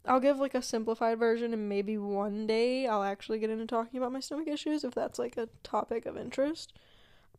I'll 0.04 0.20
give 0.20 0.38
like 0.38 0.54
a 0.54 0.62
simplified 0.62 1.18
version 1.18 1.52
and 1.52 1.68
maybe 1.68 1.96
one 1.96 2.46
day 2.46 2.86
I'll 2.86 3.04
actually 3.04 3.38
get 3.38 3.50
into 3.50 3.66
talking 3.66 3.98
about 3.98 4.12
my 4.12 4.20
stomach 4.20 4.48
issues 4.48 4.82
if 4.82 4.94
that's 4.94 5.18
like 5.18 5.36
a 5.36 5.48
topic 5.62 6.06
of 6.06 6.16
interest. 6.16 6.72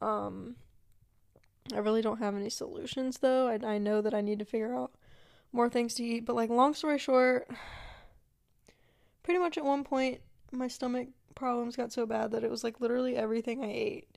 Um 0.02 0.56
I 1.74 1.78
really 1.78 2.02
don't 2.02 2.20
have 2.20 2.36
any 2.36 2.50
solutions 2.50 3.20
though. 3.20 3.48
I 3.48 3.60
I 3.66 3.78
know 3.78 4.02
that 4.02 4.14
I 4.14 4.22
need 4.22 4.40
to 4.40 4.46
figure 4.46 4.76
out 4.76 4.92
more 5.52 5.70
things 5.70 5.94
to 5.96 6.04
eat, 6.04 6.26
but 6.26 6.36
like 6.36 6.50
long 6.50 6.74
story 6.74 6.98
short, 6.98 7.50
pretty 9.24 9.40
much 9.40 9.58
at 9.58 9.66
one 9.66 9.84
point 9.84 10.22
my 10.52 10.68
stomach 10.68 11.10
problems 11.36 11.76
got 11.76 11.92
so 11.92 12.06
bad 12.06 12.32
that 12.32 12.44
it 12.44 12.52
was 12.52 12.64
like 12.64 12.80
literally 12.80 13.16
everything 13.16 13.64
I 13.64 13.72
ate 13.72 14.08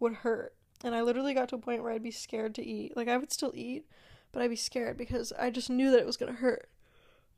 would 0.00 0.14
hurt. 0.14 0.54
And 0.84 0.94
I 0.94 1.02
literally 1.02 1.34
got 1.34 1.48
to 1.50 1.56
a 1.56 1.60
point 1.60 1.82
where 1.82 1.92
I'd 1.92 2.02
be 2.02 2.10
scared 2.10 2.54
to 2.56 2.64
eat. 2.64 2.96
Like 2.96 3.08
I 3.08 3.16
would 3.16 3.32
still 3.32 3.52
eat, 3.54 3.86
but 4.32 4.42
I'd 4.42 4.50
be 4.50 4.56
scared 4.56 4.96
because 4.96 5.32
I 5.38 5.50
just 5.50 5.70
knew 5.70 5.90
that 5.90 6.00
it 6.00 6.06
was 6.06 6.16
going 6.16 6.32
to 6.32 6.40
hurt. 6.40 6.68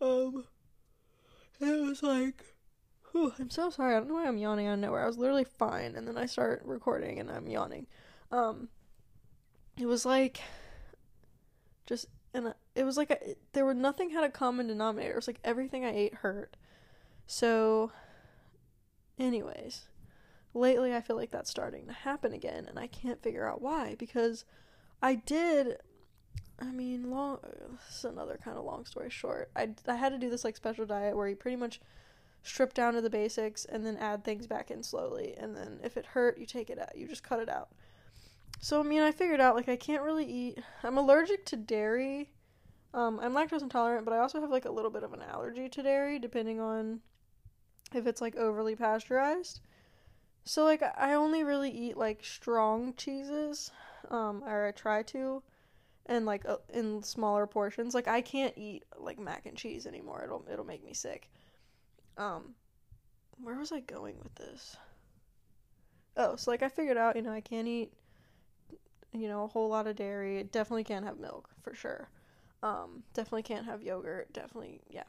Um, 0.00 0.44
it 1.60 1.80
was 1.82 2.02
like, 2.02 2.44
whew, 3.12 3.32
I'm 3.38 3.50
so 3.50 3.70
sorry. 3.70 3.94
I 3.94 3.98
don't 3.98 4.08
know 4.08 4.14
why 4.14 4.26
I'm 4.26 4.38
yawning 4.38 4.66
out 4.66 4.74
of 4.74 4.80
nowhere. 4.80 5.04
I 5.04 5.06
was 5.06 5.18
literally 5.18 5.44
fine, 5.44 5.94
and 5.94 6.06
then 6.06 6.18
I 6.18 6.26
start 6.26 6.62
recording 6.64 7.18
and 7.20 7.30
I'm 7.30 7.46
yawning. 7.46 7.86
Um, 8.30 8.68
it 9.78 9.86
was 9.86 10.04
like, 10.04 10.40
just, 11.86 12.06
and 12.32 12.54
it 12.74 12.84
was 12.84 12.96
like, 12.96 13.10
a, 13.10 13.36
there 13.52 13.64
were 13.64 13.74
nothing 13.74 14.10
had 14.10 14.24
a 14.24 14.30
common 14.30 14.66
denominator. 14.66 15.12
It 15.12 15.16
was 15.16 15.26
like 15.28 15.40
everything 15.44 15.84
I 15.84 15.94
ate 15.94 16.14
hurt. 16.14 16.56
So, 17.26 17.92
anyways, 19.18 19.88
lately 20.52 20.94
I 20.94 21.00
feel 21.00 21.16
like 21.16 21.30
that's 21.30 21.50
starting 21.50 21.86
to 21.86 21.92
happen 21.92 22.32
again, 22.32 22.66
and 22.68 22.78
I 22.78 22.86
can't 22.86 23.22
figure 23.22 23.48
out 23.48 23.62
why 23.62 23.94
because 23.98 24.44
I 25.00 25.14
did 25.14 25.78
I 26.58 26.70
mean, 26.70 27.10
long. 27.10 27.38
This 27.42 27.98
is 27.98 28.04
another 28.04 28.38
kind 28.42 28.56
of 28.56 28.64
long 28.64 28.84
story 28.86 29.10
short. 29.10 29.50
I 29.56 29.70
I 29.86 29.96
had 29.96 30.12
to 30.12 30.18
do 30.18 30.30
this 30.30 30.44
like 30.44 30.56
special 30.56 30.86
diet 30.86 31.16
where 31.16 31.28
you 31.28 31.36
pretty 31.36 31.56
much 31.56 31.80
strip 32.42 32.74
down 32.74 32.94
to 32.94 33.00
the 33.00 33.10
basics 33.10 33.64
and 33.64 33.84
then 33.84 33.96
add 33.96 34.22
things 34.22 34.46
back 34.46 34.70
in 34.70 34.82
slowly. 34.82 35.34
And 35.36 35.56
then 35.56 35.80
if 35.82 35.96
it 35.96 36.06
hurt, 36.06 36.38
you 36.38 36.46
take 36.46 36.70
it 36.70 36.78
out. 36.78 36.96
You 36.96 37.08
just 37.08 37.22
cut 37.22 37.40
it 37.40 37.48
out. 37.48 37.70
So 38.60 38.80
I 38.80 38.82
mean, 38.82 39.02
I 39.02 39.10
figured 39.10 39.40
out 39.40 39.56
like 39.56 39.68
I 39.68 39.76
can't 39.76 40.02
really 40.02 40.26
eat. 40.26 40.58
I'm 40.82 40.98
allergic 40.98 41.44
to 41.46 41.56
dairy. 41.56 42.30
Um, 42.92 43.18
I'm 43.20 43.34
lactose 43.34 43.62
intolerant, 43.62 44.04
but 44.04 44.14
I 44.14 44.18
also 44.18 44.40
have 44.40 44.50
like 44.50 44.66
a 44.66 44.70
little 44.70 44.90
bit 44.90 45.02
of 45.02 45.12
an 45.12 45.22
allergy 45.22 45.68
to 45.68 45.82
dairy, 45.82 46.20
depending 46.20 46.60
on 46.60 47.00
if 47.92 48.06
it's 48.06 48.20
like 48.20 48.36
overly 48.36 48.76
pasteurized. 48.76 49.60
So 50.44 50.64
like 50.64 50.82
I 50.82 51.14
only 51.14 51.42
really 51.42 51.70
eat 51.70 51.96
like 51.96 52.24
strong 52.24 52.94
cheeses, 52.94 53.70
um, 54.10 54.44
or 54.46 54.66
I 54.66 54.70
try 54.70 55.02
to 55.02 55.42
and 56.06 56.26
like 56.26 56.44
uh, 56.46 56.56
in 56.72 57.02
smaller 57.02 57.46
portions. 57.46 57.94
Like 57.94 58.08
I 58.08 58.20
can't 58.20 58.54
eat 58.56 58.84
like 58.98 59.18
mac 59.18 59.46
and 59.46 59.56
cheese 59.56 59.86
anymore. 59.86 60.22
It'll 60.24 60.44
it'll 60.50 60.64
make 60.64 60.84
me 60.84 60.94
sick. 60.94 61.30
Um 62.16 62.54
where 63.42 63.58
was 63.58 63.72
I 63.72 63.80
going 63.80 64.16
with 64.22 64.34
this? 64.36 64.76
Oh, 66.16 66.36
so 66.36 66.50
like 66.50 66.62
I 66.62 66.68
figured 66.68 66.96
out, 66.96 67.16
you 67.16 67.22
know, 67.22 67.32
I 67.32 67.40
can't 67.40 67.66
eat 67.68 67.92
you 69.12 69.28
know, 69.28 69.44
a 69.44 69.48
whole 69.48 69.68
lot 69.68 69.86
of 69.86 69.96
dairy. 69.96 70.42
Definitely 70.44 70.84
can't 70.84 71.04
have 71.04 71.18
milk 71.18 71.48
for 71.62 71.74
sure. 71.74 72.08
Um 72.62 73.02
definitely 73.14 73.42
can't 73.42 73.66
have 73.66 73.82
yogurt. 73.82 74.32
Definitely, 74.32 74.80
yeah. 74.90 75.04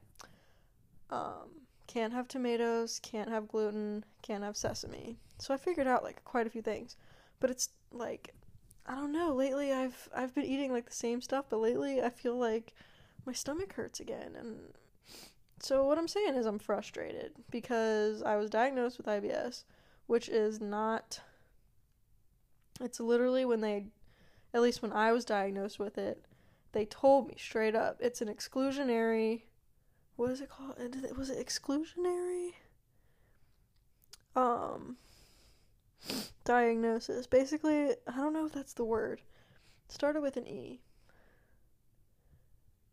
Um 1.09 1.65
can't 1.87 2.13
have 2.13 2.27
tomatoes, 2.27 2.99
can't 3.03 3.29
have 3.29 3.47
gluten, 3.47 4.03
can't 4.21 4.43
have 4.43 4.57
sesame. 4.57 5.17
So 5.37 5.53
I 5.53 5.57
figured 5.57 5.87
out 5.87 6.03
like 6.03 6.23
quite 6.23 6.47
a 6.47 6.49
few 6.49 6.61
things. 6.61 6.95
But 7.39 7.51
it's 7.51 7.69
like 7.91 8.33
I 8.85 8.95
don't 8.95 9.11
know. 9.11 9.33
Lately, 9.33 9.73
I've 9.73 10.09
I've 10.15 10.35
been 10.35 10.45
eating 10.45 10.71
like 10.71 10.85
the 10.85 10.93
same 10.93 11.21
stuff, 11.21 11.45
but 11.49 11.59
lately 11.59 12.01
I 12.01 12.09
feel 12.09 12.37
like 12.37 12.73
my 13.25 13.33
stomach 13.33 13.73
hurts 13.73 13.99
again, 13.99 14.35
and 14.37 14.57
so 15.59 15.83
what 15.85 15.97
I'm 15.97 16.07
saying 16.07 16.35
is 16.35 16.45
I'm 16.45 16.59
frustrated 16.59 17.31
because 17.49 18.21
I 18.21 18.35
was 18.35 18.49
diagnosed 18.49 18.97
with 18.97 19.07
IBS, 19.07 19.63
which 20.05 20.29
is 20.29 20.61
not. 20.61 21.21
It's 22.81 22.99
literally 22.99 23.45
when 23.45 23.61
they, 23.61 23.85
at 24.53 24.61
least 24.61 24.81
when 24.81 24.91
I 24.91 25.13
was 25.13 25.23
diagnosed 25.25 25.79
with 25.79 25.97
it, 25.97 26.25
they 26.73 26.85
told 26.85 27.27
me 27.27 27.35
straight 27.39 27.75
up 27.75 27.97
it's 27.99 28.21
an 28.21 28.27
exclusionary. 28.27 29.43
What 30.17 30.29
is 30.29 30.41
it 30.41 30.49
called? 30.49 30.75
Was 31.17 31.29
it 31.29 31.43
exclusionary? 31.43 32.53
Um 34.35 34.97
diagnosis. 36.45 37.27
Basically, 37.27 37.89
I 38.07 38.15
don't 38.15 38.33
know 38.33 38.45
if 38.45 38.53
that's 38.53 38.73
the 38.73 38.85
word. 38.85 39.21
It 39.87 39.91
started 39.91 40.21
with 40.21 40.37
an 40.37 40.47
E. 40.47 40.81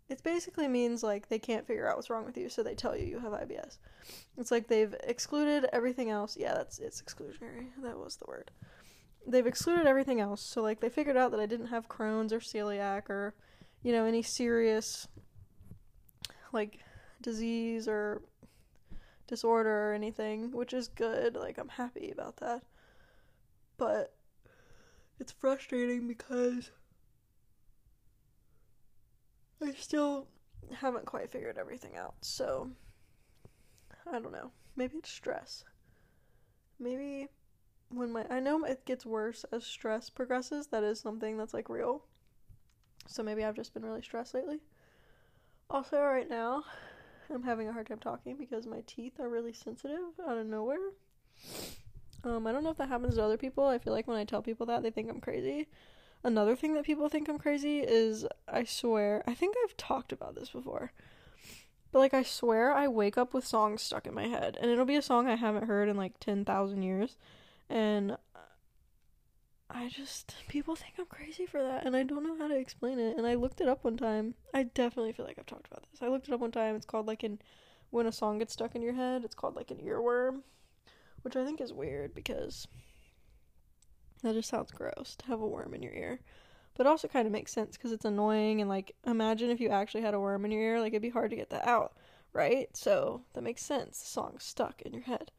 It 0.09 0.23
basically 0.23 0.69
means 0.69 1.03
like 1.03 1.29
they 1.29 1.39
can't 1.39 1.67
figure 1.67 1.89
out 1.89 1.97
what's 1.97 2.11
wrong 2.11 2.27
with 2.27 2.37
you, 2.37 2.49
so 2.49 2.63
they 2.63 2.75
tell 2.75 2.97
you 2.97 3.07
you 3.07 3.19
have 3.21 3.33
IBS. 3.33 3.79
It's 4.37 4.51
like 4.51 4.69
they've 4.69 4.95
excluded 5.05 5.67
everything 5.73 6.11
else. 6.11 6.37
Yeah, 6.37 6.55
that's 6.55 6.79
it's 6.79 7.01
exclusionary. 7.01 7.69
That 7.83 7.99
was 7.99 8.17
the 8.17 8.27
word. 8.27 8.51
They've 9.27 9.47
excluded 9.47 9.87
everything 9.87 10.21
else, 10.21 10.43
so 10.43 10.61
like 10.61 10.81
they 10.81 10.89
figured 10.89 11.17
out 11.17 11.31
that 11.31 11.41
I 11.41 11.47
didn't 11.47 11.69
have 11.69 11.89
Crohn's 11.89 12.33
or 12.33 12.41
celiac 12.41 13.09
or 13.09 13.35
you 13.83 13.93
know 13.93 14.05
any 14.05 14.23
serious 14.23 15.09
like 16.53 16.81
disease 17.23 17.89
or 17.89 18.21
disorder 19.27 19.91
or 19.91 19.95
anything, 19.95 20.51
which 20.51 20.75
is 20.75 20.89
good. 20.89 21.37
Like 21.37 21.57
I'm 21.57 21.69
happy 21.69 22.11
about 22.11 22.37
that 22.39 22.63
but 23.83 24.15
it's 25.19 25.33
frustrating 25.33 26.07
because 26.07 26.71
I 29.61 29.73
still 29.73 30.29
haven't 30.73 31.07
quite 31.07 31.33
figured 31.33 31.59
everything 31.59 31.97
out. 31.97 32.15
So 32.21 32.71
I 34.07 34.21
don't 34.21 34.31
know. 34.31 34.53
Maybe 34.77 34.99
it's 34.99 35.11
stress. 35.11 35.65
Maybe 36.79 37.27
when 37.89 38.13
my 38.13 38.25
I 38.31 38.39
know 38.39 38.63
it 38.63 38.85
gets 38.85 39.05
worse 39.05 39.45
as 39.51 39.67
stress 39.67 40.11
progresses. 40.11 40.69
That 40.69 40.85
is 40.85 41.01
something 41.01 41.37
that's 41.37 41.53
like 41.53 41.69
real. 41.69 42.05
So 43.09 43.25
maybe 43.25 43.45
I've 43.45 43.57
just 43.57 43.75
been 43.75 43.85
really 43.85 44.03
stressed 44.03 44.33
lately. 44.33 44.61
Also, 45.69 46.01
right 46.01 46.31
now, 46.31 46.63
I'm 47.35 47.43
having 47.43 47.69
a 47.69 47.73
hard 47.73 47.89
time 47.89 47.99
talking 47.99 48.37
because 48.37 48.65
my 48.65 48.85
teeth 48.87 49.19
are 49.19 49.29
really 49.29 49.53
sensitive 49.53 50.21
out 50.25 50.39
of 50.39 50.47
nowhere. 50.47 50.93
Um, 52.25 52.47
I 52.47 52.53
don't 52.53 52.63
know 52.63 52.71
if 52.71 52.77
that 52.79 52.89
happens 52.89 53.17
to 53.17 53.23
other 53.25 53.37
people. 53.37 53.67
I 53.67 53.79
feel 53.79 53.93
like 53.93 54.07
when 54.07 54.17
I 54.17 54.25
tell 54.25 54.43
people 54.43 54.67
that, 54.67 54.83
they 54.83 54.91
think 54.91 55.11
I'm 55.11 55.21
crazy. 55.21 55.69
Another 56.25 56.55
thing 56.55 56.75
that 56.75 56.85
people 56.85 57.09
think 57.09 57.29
I'm 57.29 57.39
crazy 57.39 57.81
is 57.81 58.27
I 58.47 58.65
swear, 58.65 59.25
I 59.27 59.35
think 59.35 59.57
I've 59.65 59.77
talked 59.77 60.13
about 60.13 60.37
this 60.37 60.51
before. 60.51 60.93
But 61.91 61.99
like 61.99 62.15
I 62.15 62.23
swear 62.23 62.73
I 62.73 62.89
wake 62.89 63.19
up 63.19 63.35
with 63.35 63.47
songs 63.47 63.83
stuck 63.83 64.07
in 64.07 64.15
my 64.15 64.27
head 64.27 64.57
and 64.61 64.71
it'll 64.71 64.87
be 64.87 64.97
a 64.97 65.03
song 65.03 65.29
I 65.29 65.35
haven't 65.35 65.67
heard 65.67 65.89
in 65.89 65.97
like 65.97 66.19
10,000 66.21 66.83
years 66.83 67.19
and 67.69 68.17
I 69.69 69.89
just 69.89 70.35
people 70.49 70.75
think 70.75 70.95
I'm 70.99 71.05
crazy 71.07 71.45
for 71.45 71.63
that 71.63 71.85
and 71.85 71.95
I 71.95 72.03
don't 72.03 72.25
know 72.25 72.39
how 72.39 72.49
to 72.49 72.57
explain 72.57 72.99
it 72.99 73.19
and 73.19 73.27
I 73.27 73.35
looked 73.35 73.61
it 73.61 73.69
up 73.69 73.85
one 73.85 73.99
time. 73.99 74.35
I 74.55 74.63
definitely 74.63 75.13
feel 75.13 75.27
like 75.27 75.39
I've 75.39 75.47
talked 75.47 75.67
about 75.67 75.85
this. 75.91 76.01
I 76.01 76.09
looked 76.09 76.29
it 76.29 76.35
up 76.35 76.41
one 76.41 76.53
time. 76.53 76.77
It's 76.77 76.87
called 76.87 77.07
like 77.07 77.25
an 77.25 77.41
when 77.91 78.07
a 78.07 78.13
song 78.13 78.39
gets 78.39 78.55
stuck 78.55 78.75
in 78.75 78.81
your 78.81 78.95
head, 78.95 79.23
it's 79.23 79.35
called 79.35 79.55
like 79.55 79.71
an 79.71 79.79
earworm 79.79 80.43
which 81.23 81.37
I 81.37 81.45
think 81.45 81.61
is 81.61 81.73
weird 81.73 82.15
because 82.15 82.67
that 84.23 84.35
just 84.35 84.49
sounds 84.49 84.71
gross 84.71 85.17
to 85.19 85.27
have 85.27 85.41
a 85.41 85.47
worm 85.47 85.75
in 85.75 85.83
your 85.83 85.93
ear. 85.93 86.21
But 86.75 86.87
also 86.87 87.07
kind 87.07 87.27
of 87.27 87.33
makes 87.33 87.53
sense 87.53 87.77
because 87.77 87.93
it's 87.93 88.05
annoying 88.05 88.61
and 88.61 88.71
like 88.71 88.95
imagine 89.07 89.51
if 89.51 89.61
you 89.61 89.69
actually 89.69 90.03
had 90.03 90.15
a 90.15 90.21
worm 90.21 90.45
in 90.45 90.51
your 90.53 90.63
ear, 90.63 90.81
like 90.81 90.93
it'd 90.93 91.03
be 91.03 91.11
hard 91.11 91.31
to 91.31 91.37
get 91.37 91.51
that 91.51 91.67
out, 91.67 91.93
right? 92.33 92.69
So 92.75 93.23
that 93.35 93.43
makes 93.43 93.63
sense. 93.63 93.99
The 93.99 94.07
song's 94.07 94.45
stuck 94.45 94.81
in 94.83 94.93
your 94.93 95.03
head. 95.03 95.31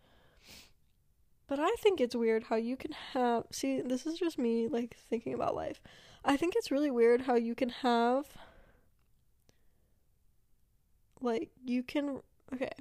But 1.47 1.59
I 1.59 1.71
think 1.79 1.99
it's 1.99 2.15
weird 2.15 2.43
how 2.43 2.55
you 2.55 2.77
can 2.77 2.91
have 3.13 3.45
see, 3.51 3.81
this 3.81 4.05
is 4.05 4.19
just 4.19 4.37
me 4.37 4.67
like 4.67 4.95
thinking 5.09 5.33
about 5.33 5.55
life. 5.55 5.81
I 6.23 6.37
think 6.37 6.53
it's 6.55 6.71
really 6.71 6.91
weird 6.91 7.21
how 7.21 7.35
you 7.35 7.55
can 7.55 7.69
have 7.69 8.25
like 11.19 11.49
you 11.63 11.83
can 11.83 12.21
okay. 12.53 12.71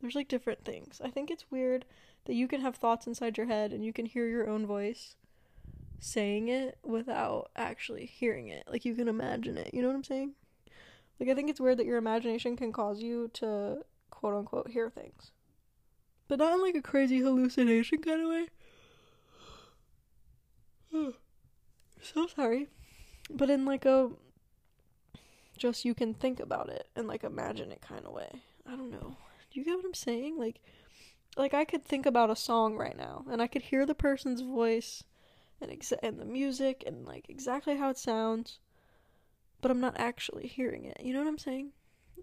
There's 0.00 0.14
like 0.14 0.28
different 0.28 0.64
things. 0.64 1.00
I 1.04 1.10
think 1.10 1.30
it's 1.30 1.50
weird 1.50 1.84
that 2.26 2.34
you 2.34 2.46
can 2.48 2.60
have 2.60 2.76
thoughts 2.76 3.06
inside 3.06 3.36
your 3.36 3.46
head 3.46 3.72
and 3.72 3.84
you 3.84 3.92
can 3.92 4.06
hear 4.06 4.26
your 4.28 4.48
own 4.48 4.66
voice 4.66 5.14
saying 5.98 6.48
it 6.48 6.78
without 6.84 7.50
actually 7.56 8.06
hearing 8.06 8.48
it. 8.48 8.64
Like 8.70 8.84
you 8.84 8.94
can 8.94 9.08
imagine 9.08 9.56
it. 9.56 9.72
You 9.72 9.82
know 9.82 9.88
what 9.88 9.96
I'm 9.96 10.04
saying? 10.04 10.32
Like 11.18 11.28
I 11.28 11.34
think 11.34 11.48
it's 11.48 11.60
weird 11.60 11.78
that 11.78 11.86
your 11.86 11.96
imagination 11.96 12.56
can 12.56 12.72
cause 12.72 13.00
you 13.02 13.30
to 13.34 13.78
quote 14.10 14.34
unquote 14.34 14.70
hear 14.70 14.90
things. 14.90 15.32
but 16.28 16.38
not 16.38 16.54
in 16.54 16.60
like 16.60 16.74
a 16.74 16.82
crazy 16.82 17.20
hallucination 17.20 17.98
kind 18.02 18.22
of 18.22 18.28
way. 18.28 18.48
so 22.02 22.26
sorry. 22.26 22.68
But 23.30 23.50
in 23.50 23.64
like 23.64 23.84
a 23.84 24.10
just 25.56 25.84
you 25.84 25.94
can 25.94 26.12
think 26.14 26.38
about 26.38 26.68
it 26.68 26.88
and 26.94 27.08
like 27.08 27.24
imagine 27.24 27.72
it 27.72 27.80
kind 27.80 28.04
of 28.04 28.12
way. 28.12 28.42
I 28.66 28.72
don't 28.76 28.90
know. 28.90 29.16
Do 29.50 29.60
you 29.60 29.64
get 29.64 29.76
what 29.76 29.84
I'm 29.84 29.94
saying? 29.94 30.38
Like 30.38 30.60
like 31.36 31.54
I 31.54 31.64
could 31.64 31.84
think 31.84 32.06
about 32.06 32.30
a 32.30 32.36
song 32.36 32.76
right 32.76 32.96
now 32.96 33.24
and 33.30 33.42
I 33.42 33.46
could 33.46 33.62
hear 33.62 33.84
the 33.84 33.94
person's 33.94 34.40
voice 34.40 35.04
and 35.60 35.70
ex- 35.70 35.92
and 36.02 36.18
the 36.18 36.24
music 36.24 36.82
and 36.86 37.06
like 37.06 37.28
exactly 37.28 37.76
how 37.76 37.90
it 37.90 37.98
sounds, 37.98 38.58
but 39.60 39.70
I'm 39.70 39.80
not 39.80 39.98
actually 39.98 40.46
hearing 40.46 40.84
it. 40.84 40.98
You 41.02 41.12
know 41.12 41.20
what 41.20 41.28
I'm 41.28 41.38
saying? 41.38 41.72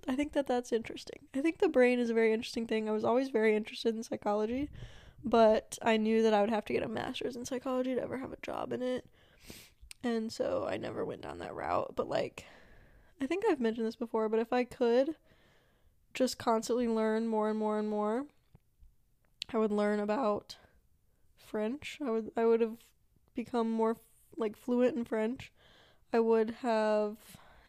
I 0.07 0.15
think 0.15 0.33
that 0.33 0.47
that's 0.47 0.71
interesting. 0.71 1.19
I 1.33 1.41
think 1.41 1.59
the 1.59 1.69
brain 1.69 1.99
is 1.99 2.09
a 2.09 2.13
very 2.13 2.33
interesting 2.33 2.67
thing. 2.67 2.89
I 2.89 2.93
was 2.93 3.05
always 3.05 3.29
very 3.29 3.55
interested 3.55 3.95
in 3.95 4.03
psychology, 4.03 4.69
but 5.23 5.77
I 5.81 5.97
knew 5.97 6.23
that 6.23 6.33
I 6.33 6.41
would 6.41 6.49
have 6.49 6.65
to 6.65 6.73
get 6.73 6.83
a 6.83 6.87
master's 6.87 7.35
in 7.35 7.45
psychology 7.45 7.95
to 7.95 8.01
ever 8.01 8.17
have 8.17 8.33
a 8.33 8.37
job 8.41 8.73
in 8.73 8.81
it. 8.81 9.05
And 10.03 10.31
so 10.31 10.67
I 10.69 10.77
never 10.77 11.05
went 11.05 11.21
down 11.21 11.37
that 11.39 11.55
route, 11.55 11.93
but 11.95 12.09
like 12.09 12.45
I 13.21 13.25
think 13.25 13.45
I've 13.47 13.61
mentioned 13.61 13.87
this 13.87 13.95
before, 13.95 14.27
but 14.27 14.39
if 14.39 14.51
I 14.51 14.65
could 14.65 15.15
just 16.13 16.37
constantly 16.37 16.87
learn 16.87 17.27
more 17.27 17.49
and 17.49 17.57
more 17.57 17.79
and 17.79 17.89
more, 17.89 18.25
I 19.51 19.57
would 19.57 19.71
learn 19.71 19.99
about 19.99 20.57
French. 21.37 21.99
I 22.05 22.09
would 22.09 22.31
I 22.35 22.45
would 22.45 22.61
have 22.61 22.77
become 23.35 23.71
more 23.71 23.97
like 24.37 24.55
fluent 24.55 24.95
in 24.95 25.05
French. 25.05 25.51
I 26.11 26.19
would 26.19 26.51
have 26.61 27.17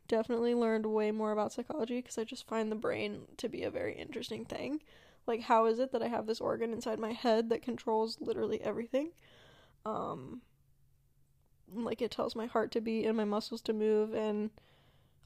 definitely 0.07 0.55
learned 0.55 0.87
way 0.87 1.11
more 1.11 1.33
about 1.33 1.53
psychology 1.53 2.01
because 2.01 2.19
I 2.19 2.25
just 2.25 2.47
find 2.47 2.71
the 2.71 2.77
brain 2.77 3.23
to 3.39 3.49
be 3.49 3.63
a 3.63 3.71
very 3.71 3.95
interesting 3.95 4.45
thing. 4.45 4.83
Like 5.27 5.43
how 5.43 5.67
is 5.67 5.79
it 5.79 5.93
that 5.93 6.03
I 6.03 6.09
have 6.09 6.27
this 6.27 6.41
organ 6.41 6.73
inside 6.73 6.99
my 6.99 7.13
head 7.13 7.49
that 7.51 7.63
controls 7.63 8.19
literally 8.21 8.61
everything? 8.61 9.13
Um 9.85 10.43
like 11.73 12.03
it 12.03 12.11
tells 12.11 12.37
my 12.37 12.47
heart 12.47 12.71
to 12.73 12.81
beat 12.81 13.07
and 13.07 13.17
my 13.17 13.25
muscles 13.25 13.63
to 13.63 13.73
move 13.73 14.15
and 14.15 14.51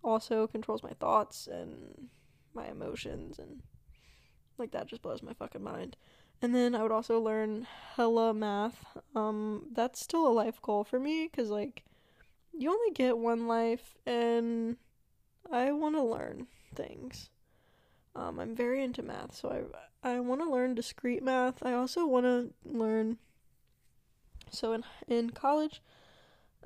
also 0.03 0.47
controls 0.47 0.83
my 0.83 0.93
thoughts 1.01 1.47
and 1.47 2.09
my 2.55 2.67
emotions 2.69 3.39
and 3.39 3.61
like 4.57 4.71
that 4.73 4.87
just 4.87 5.03
blows 5.03 5.23
my 5.23 5.33
fucking 5.35 5.63
mind. 5.63 5.97
And 6.41 6.55
then 6.55 6.75
I 6.75 6.83
would 6.83 6.93
also 6.93 7.21
learn 7.21 7.67
hella 7.97 8.33
math. 8.33 8.85
Um, 9.15 9.67
that's 9.73 10.01
still 10.01 10.27
a 10.27 10.31
life 10.31 10.63
goal 10.63 10.85
for 10.85 11.01
me 11.01 11.29
because, 11.31 11.51
like, 11.51 11.83
you 12.57 12.71
only 12.71 12.93
get 12.93 13.19
one 13.19 13.49
life, 13.49 13.97
and 14.07 14.77
I 15.51 15.73
want 15.73 15.97
to 15.97 16.03
learn 16.03 16.47
things. 16.75 17.31
Um, 18.15 18.39
I'm 18.39 18.55
very 18.55 18.83
into 18.83 19.03
math, 19.03 19.35
so 19.35 19.49
I 19.51 19.63
I 20.03 20.21
want 20.21 20.41
to 20.41 20.51
learn 20.51 20.75
discrete 20.75 21.23
math. 21.23 21.65
I 21.65 21.73
also 21.73 22.07
want 22.07 22.25
to 22.25 22.51
learn. 22.65 23.19
So 24.51 24.73
in 24.73 24.85
in 25.07 25.31
college, 25.31 25.83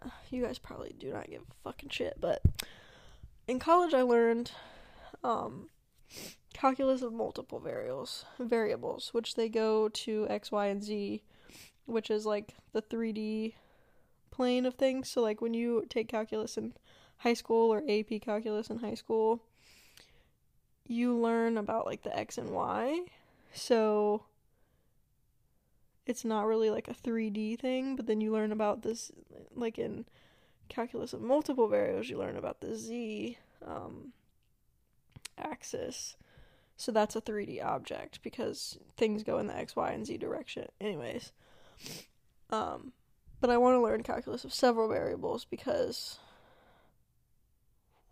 you 0.31 0.43
guys 0.43 0.59
probably 0.59 0.95
do 0.99 1.13
not 1.13 1.31
give 1.31 1.43
a 1.43 1.55
fucking 1.65 1.91
shit, 1.91 2.19
but 2.21 2.43
in 3.47 3.59
college 3.59 3.95
I 3.95 4.03
learned 4.03 4.53
um 5.25 5.69
calculus 6.63 7.03
of 7.03 7.13
multiple 7.13 7.59
variables 7.59 8.25
variables 8.39 9.13
which 9.13 9.35
they 9.35 9.49
go 9.49 9.89
to 9.89 10.29
x 10.31 10.53
y 10.53 10.67
and 10.67 10.83
z 10.83 11.21
which 11.87 12.09
is 12.09 12.25
like 12.25 12.55
the 12.73 12.81
3d 12.81 13.55
plane 14.31 14.65
of 14.65 14.75
things. 14.75 15.09
So 15.09 15.21
like 15.21 15.41
when 15.41 15.55
you 15.55 15.85
take 15.89 16.09
calculus 16.09 16.57
in 16.57 16.73
high 17.19 17.35
school 17.35 17.73
or 17.73 17.83
ap 17.89 18.21
calculus 18.21 18.71
in 18.71 18.79
high 18.79 18.95
school 18.95 19.43
you 20.87 21.17
learn 21.17 21.59
about 21.59 21.87
like 21.87 22.03
the 22.03 22.17
x 22.17 22.39
and 22.39 22.51
y. 22.51 23.01
So 23.53 24.25
it's 26.07 26.25
not 26.25 26.47
really 26.47 26.71
like 26.71 26.89
a 26.89 26.95
3d 26.95 27.59
thing 27.59 27.97
but 27.97 28.07
then 28.07 28.21
you 28.21 28.33
learn 28.33 28.53
about 28.53 28.83
this 28.83 29.11
like 29.55 29.79
in 29.79 30.05
calculus 30.69 31.13
of 31.13 31.21
multiple 31.21 31.69
variables 31.69 32.09
you 32.09 32.17
learn 32.17 32.37
about 32.37 32.61
the 32.61 32.75
z 32.75 33.37
um, 33.67 34.13
axis 35.37 36.17
so 36.77 36.93
that's 36.93 37.17
a 37.17 37.21
3D 37.21 37.65
object 37.65 38.21
because 38.23 38.79
things 38.97 39.23
go 39.23 39.39
in 39.39 39.47
the 39.47 39.57
x, 39.57 39.77
y, 39.77 39.91
and 39.93 40.07
z 40.07 40.17
direction. 40.17 40.69
Anyways, 40.81 41.33
um, 42.51 42.93
but 43.41 43.51
I 43.51 43.59
want 43.59 43.77
to 43.77 43.81
learn 43.81 44.03
calculus 44.03 44.45
of 44.45 44.55
several 44.55 44.89
variables 44.89 45.45
because 45.45 46.19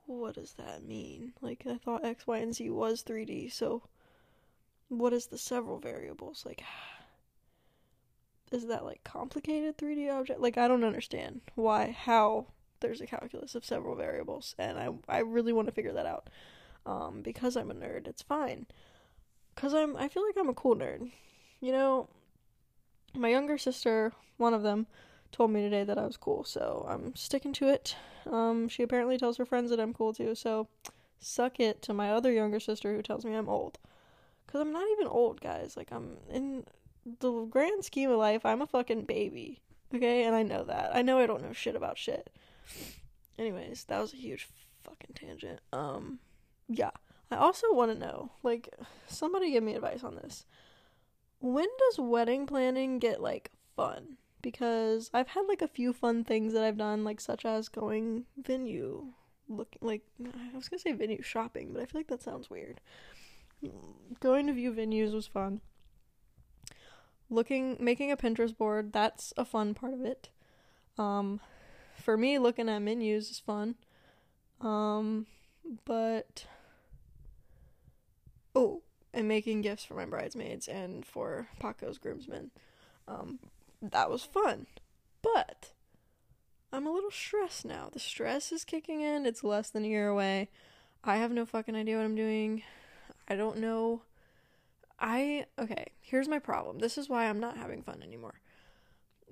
what 0.07 0.35
does 0.35 0.55
that 0.55 0.85
mean? 0.85 1.33
Like 1.41 1.65
I 1.69 1.77
thought 1.77 2.05
x, 2.05 2.27
y, 2.27 2.39
and 2.39 2.55
z 2.55 2.71
was 2.71 3.03
3D, 3.03 3.53
so 3.53 3.83
what 4.89 5.13
is 5.13 5.27
the 5.27 5.39
several 5.39 5.79
variables? 5.79 6.45
Like 6.45 6.63
is 8.53 8.67
that 8.67 8.85
like 8.85 9.05
complicated 9.05 9.79
3D 9.79 10.13
object? 10.13 10.41
Like 10.41 10.59
I 10.59 10.69
don't 10.69 10.85
understand 10.85 11.41
why 11.55 11.97
how 11.97 12.47
there's 12.81 13.01
a 13.01 13.07
calculus 13.07 13.55
of 13.55 13.65
several 13.65 13.95
variables 13.95 14.55
and 14.59 14.79
I 14.79 14.89
I 15.09 15.19
really 15.21 15.53
want 15.53 15.69
to 15.69 15.73
figure 15.73 15.93
that 15.93 16.07
out 16.07 16.29
um, 16.87 17.23
because 17.23 17.57
I'm 17.57 17.71
a 17.71 17.75
nerd. 17.75 18.07
It's 18.07 18.23
fine. 18.23 18.67
Cause 19.57 19.75
I'm 19.75 19.97
I 19.97 20.09
feel 20.09 20.25
like 20.25 20.37
I'm 20.39 20.49
a 20.49 20.55
cool 20.55 20.77
nerd. 20.77 21.11
You 21.61 21.73
know, 21.73 22.09
my 23.15 23.29
younger 23.29 23.59
sister, 23.59 24.13
one 24.39 24.55
of 24.55 24.63
them, 24.63 24.87
told 25.33 25.51
me 25.51 25.61
today 25.61 25.85
that 25.85 25.99
I 25.99 26.07
was 26.07 26.17
cool, 26.17 26.45
so 26.45 26.87
I'm 26.89 27.15
sticking 27.15 27.53
to 27.55 27.69
it. 27.69 27.97
Um, 28.31 28.69
she 28.69 28.83
apparently 28.83 29.19
tells 29.19 29.37
her 29.37 29.45
friends 29.45 29.71
that 29.71 29.81
I'm 29.81 29.93
cool 29.93 30.13
too, 30.13 30.35
so 30.35 30.69
suck 31.19 31.61
it 31.61 31.83
to 31.83 31.93
my 31.93 32.11
other 32.11 32.33
younger 32.33 32.61
sister 32.61 32.95
who 32.95 33.03
tells 33.03 33.25
me 33.25 33.35
I'm 33.35 33.49
old. 33.49 33.79
Cause 34.47 34.61
I'm 34.61 34.73
not 34.73 34.89
even 34.93 35.07
old, 35.07 35.41
guys. 35.41 35.77
Like 35.77 35.93
I'm 35.93 36.17
in 36.31 36.65
the 37.21 37.45
grand 37.45 37.85
scheme 37.85 38.11
of 38.11 38.19
life, 38.19 38.45
I'm 38.45 38.63
a 38.63 38.67
fucking 38.67 39.05
baby. 39.05 39.61
Okay, 39.95 40.25
and 40.25 40.35
I 40.35 40.43
know 40.43 40.65
that. 40.65 40.95
I 40.95 41.03
know 41.03 41.19
I 41.19 41.27
don't 41.27 41.43
know 41.43 41.53
shit 41.53 41.75
about 41.75 41.99
shit. 41.99 42.31
Anyways, 43.39 43.85
that 43.85 44.01
was 44.01 44.13
a 44.13 44.17
huge 44.17 44.49
fucking 44.85 45.15
tangent. 45.15 45.61
Um 45.73 46.21
yeah. 46.71 46.91
I 47.31 47.37
also 47.37 47.73
want 47.73 47.93
to 47.93 47.99
know, 47.99 48.31
like, 48.43 48.75
somebody 49.07 49.51
give 49.51 49.63
me 49.63 49.75
advice 49.75 50.03
on 50.03 50.17
this. 50.17 50.47
When 51.41 51.69
does 51.79 51.99
wedding 51.99 52.47
planning 52.47 52.99
get, 52.99 53.21
like, 53.21 53.51
fun? 53.77 54.17
Because 54.43 55.11
I've 55.13 55.29
had, 55.29 55.47
like, 55.47 55.63
a 55.63 55.69
few 55.69 55.93
fun 55.93 56.25
things 56.25 56.53
that 56.55 56.65
I've 56.65 56.79
done, 56.79 57.05
like, 57.05 57.21
such 57.21 57.45
as 57.45 57.69
going 57.69 58.25
venue, 58.37 59.13
looking 59.49 59.79
like, 59.81 60.03
I 60.25 60.57
was 60.57 60.69
gonna 60.69 60.81
say 60.81 60.93
venue 60.93 61.23
shopping, 61.23 61.73
but 61.73 61.83
I 61.83 61.87
feel 61.87 62.01
like 62.01 62.09
that 62.09 62.23
sounds 62.23 62.51
weird. 62.51 62.81
Going 64.21 64.47
to 64.47 64.53
view 64.53 64.73
venues 64.73 65.13
was 65.13 65.27
fun. 65.27 65.61
Looking, 67.29 67.77
making 67.79 68.11
a 68.11 68.17
Pinterest 68.17 68.57
board, 68.57 68.93
that's 68.93 69.33
a 69.37 69.45
fun 69.45 69.75
part 69.75 69.95
of 69.95 70.05
it. 70.05 70.31
Um, 70.99 71.41
for 72.03 72.17
me, 72.17 72.39
looking 72.39 72.69
at 72.69 72.81
menus 72.81 73.31
is 73.31 73.39
fun. 73.39 73.77
Um, 74.61 75.27
but 75.85 76.47
oh, 78.61 78.83
and 79.13 79.27
making 79.27 79.63
gifts 79.63 79.85
for 79.85 79.95
my 79.95 80.05
bridesmaids 80.05 80.69
and 80.69 81.05
for 81.05 81.49
Paco's 81.59 81.99
groomsmen. 81.99 82.51
Um, 83.09 83.39
that 83.83 84.11
was 84.11 84.23
fun. 84.23 84.67
But 85.23 85.73
I'm 86.73 86.87
a 86.87 86.93
little 86.93 87.11
stressed 87.11 87.65
now. 87.65 87.89
The 87.93 87.99
stress 87.99 88.53
is 88.53 88.65
kicking 88.65 89.01
in. 89.01 89.27
It's 89.27 89.43
less 89.43 89.71
than 89.71 89.85
a 89.85 89.89
year 89.89 90.09
away. 90.09 90.51
I 91.03 91.17
have 91.17 91.33
no 91.33 91.47
fucking 91.47 91.75
idea 91.75 91.97
what 91.97 92.05
I'm 92.05 92.15
doing. 92.15 92.63
I 93.27 93.35
don't 93.35 93.59
know. 93.59 94.03
I 94.99 95.47
okay, 95.59 95.87
here's 96.01 96.29
my 96.29 96.39
problem. 96.39 96.79
This 96.79 96.99
is 96.99 97.09
why 97.09 97.27
I'm 97.27 97.41
not 97.41 97.57
having 97.57 97.83
fun 97.83 98.03
anymore. 98.03 98.41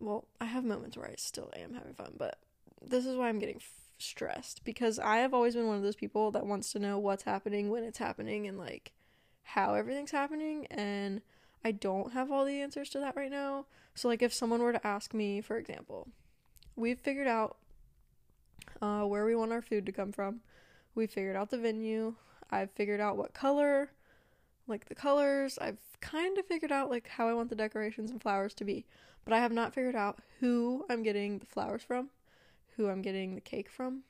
Well, 0.00 0.26
I 0.40 0.46
have 0.46 0.64
moments 0.64 0.96
where 0.96 1.06
I 1.06 1.14
still 1.16 1.50
am 1.54 1.74
having 1.74 1.94
fun, 1.94 2.14
but 2.16 2.38
this 2.80 3.04
is 3.04 3.16
why 3.16 3.28
I'm 3.28 3.38
getting 3.38 3.56
f- 3.56 3.70
stressed 3.98 4.64
because 4.64 4.98
I 4.98 5.18
have 5.18 5.34
always 5.34 5.54
been 5.54 5.66
one 5.66 5.76
of 5.76 5.82
those 5.82 5.96
people 5.96 6.30
that 6.30 6.46
wants 6.46 6.72
to 6.72 6.78
know 6.78 6.98
what's 6.98 7.24
happening 7.24 7.68
when 7.68 7.84
it's 7.84 7.98
happening 7.98 8.46
and 8.46 8.56
like 8.56 8.92
how 9.48 9.74
everything's 9.74 10.10
happening 10.10 10.66
and 10.70 11.22
I 11.64 11.72
don't 11.72 12.12
have 12.12 12.30
all 12.30 12.44
the 12.44 12.60
answers 12.60 12.90
to 12.90 13.00
that 13.00 13.16
right 13.16 13.30
now. 13.30 13.64
So 13.94 14.08
like 14.08 14.22
if 14.22 14.32
someone 14.32 14.62
were 14.62 14.72
to 14.72 14.86
ask 14.86 15.14
me, 15.14 15.40
for 15.40 15.56
example, 15.56 16.08
we've 16.76 16.98
figured 16.98 17.26
out 17.26 17.56
uh, 18.82 19.02
where 19.04 19.24
we 19.24 19.34
want 19.34 19.52
our 19.52 19.62
food 19.62 19.86
to 19.86 19.92
come 19.92 20.12
from. 20.12 20.40
We 20.94 21.06
figured 21.06 21.34
out 21.34 21.50
the 21.50 21.58
venue. 21.58 22.14
I've 22.50 22.70
figured 22.72 23.00
out 23.00 23.16
what 23.16 23.32
color, 23.32 23.90
like 24.66 24.86
the 24.86 24.94
colors. 24.94 25.58
I've 25.60 25.80
kind 26.00 26.36
of 26.38 26.46
figured 26.46 26.72
out 26.72 26.90
like 26.90 27.08
how 27.08 27.26
I 27.28 27.34
want 27.34 27.48
the 27.48 27.56
decorations 27.56 28.10
and 28.10 28.20
flowers 28.20 28.54
to 28.54 28.64
be, 28.64 28.84
but 29.24 29.32
I 29.32 29.38
have 29.38 29.52
not 29.52 29.74
figured 29.74 29.96
out 29.96 30.18
who 30.40 30.84
I'm 30.90 31.02
getting 31.02 31.38
the 31.38 31.46
flowers 31.46 31.82
from, 31.82 32.10
who 32.76 32.88
I'm 32.88 33.02
getting 33.02 33.34
the 33.34 33.40
cake 33.40 33.70
from, 33.70 34.02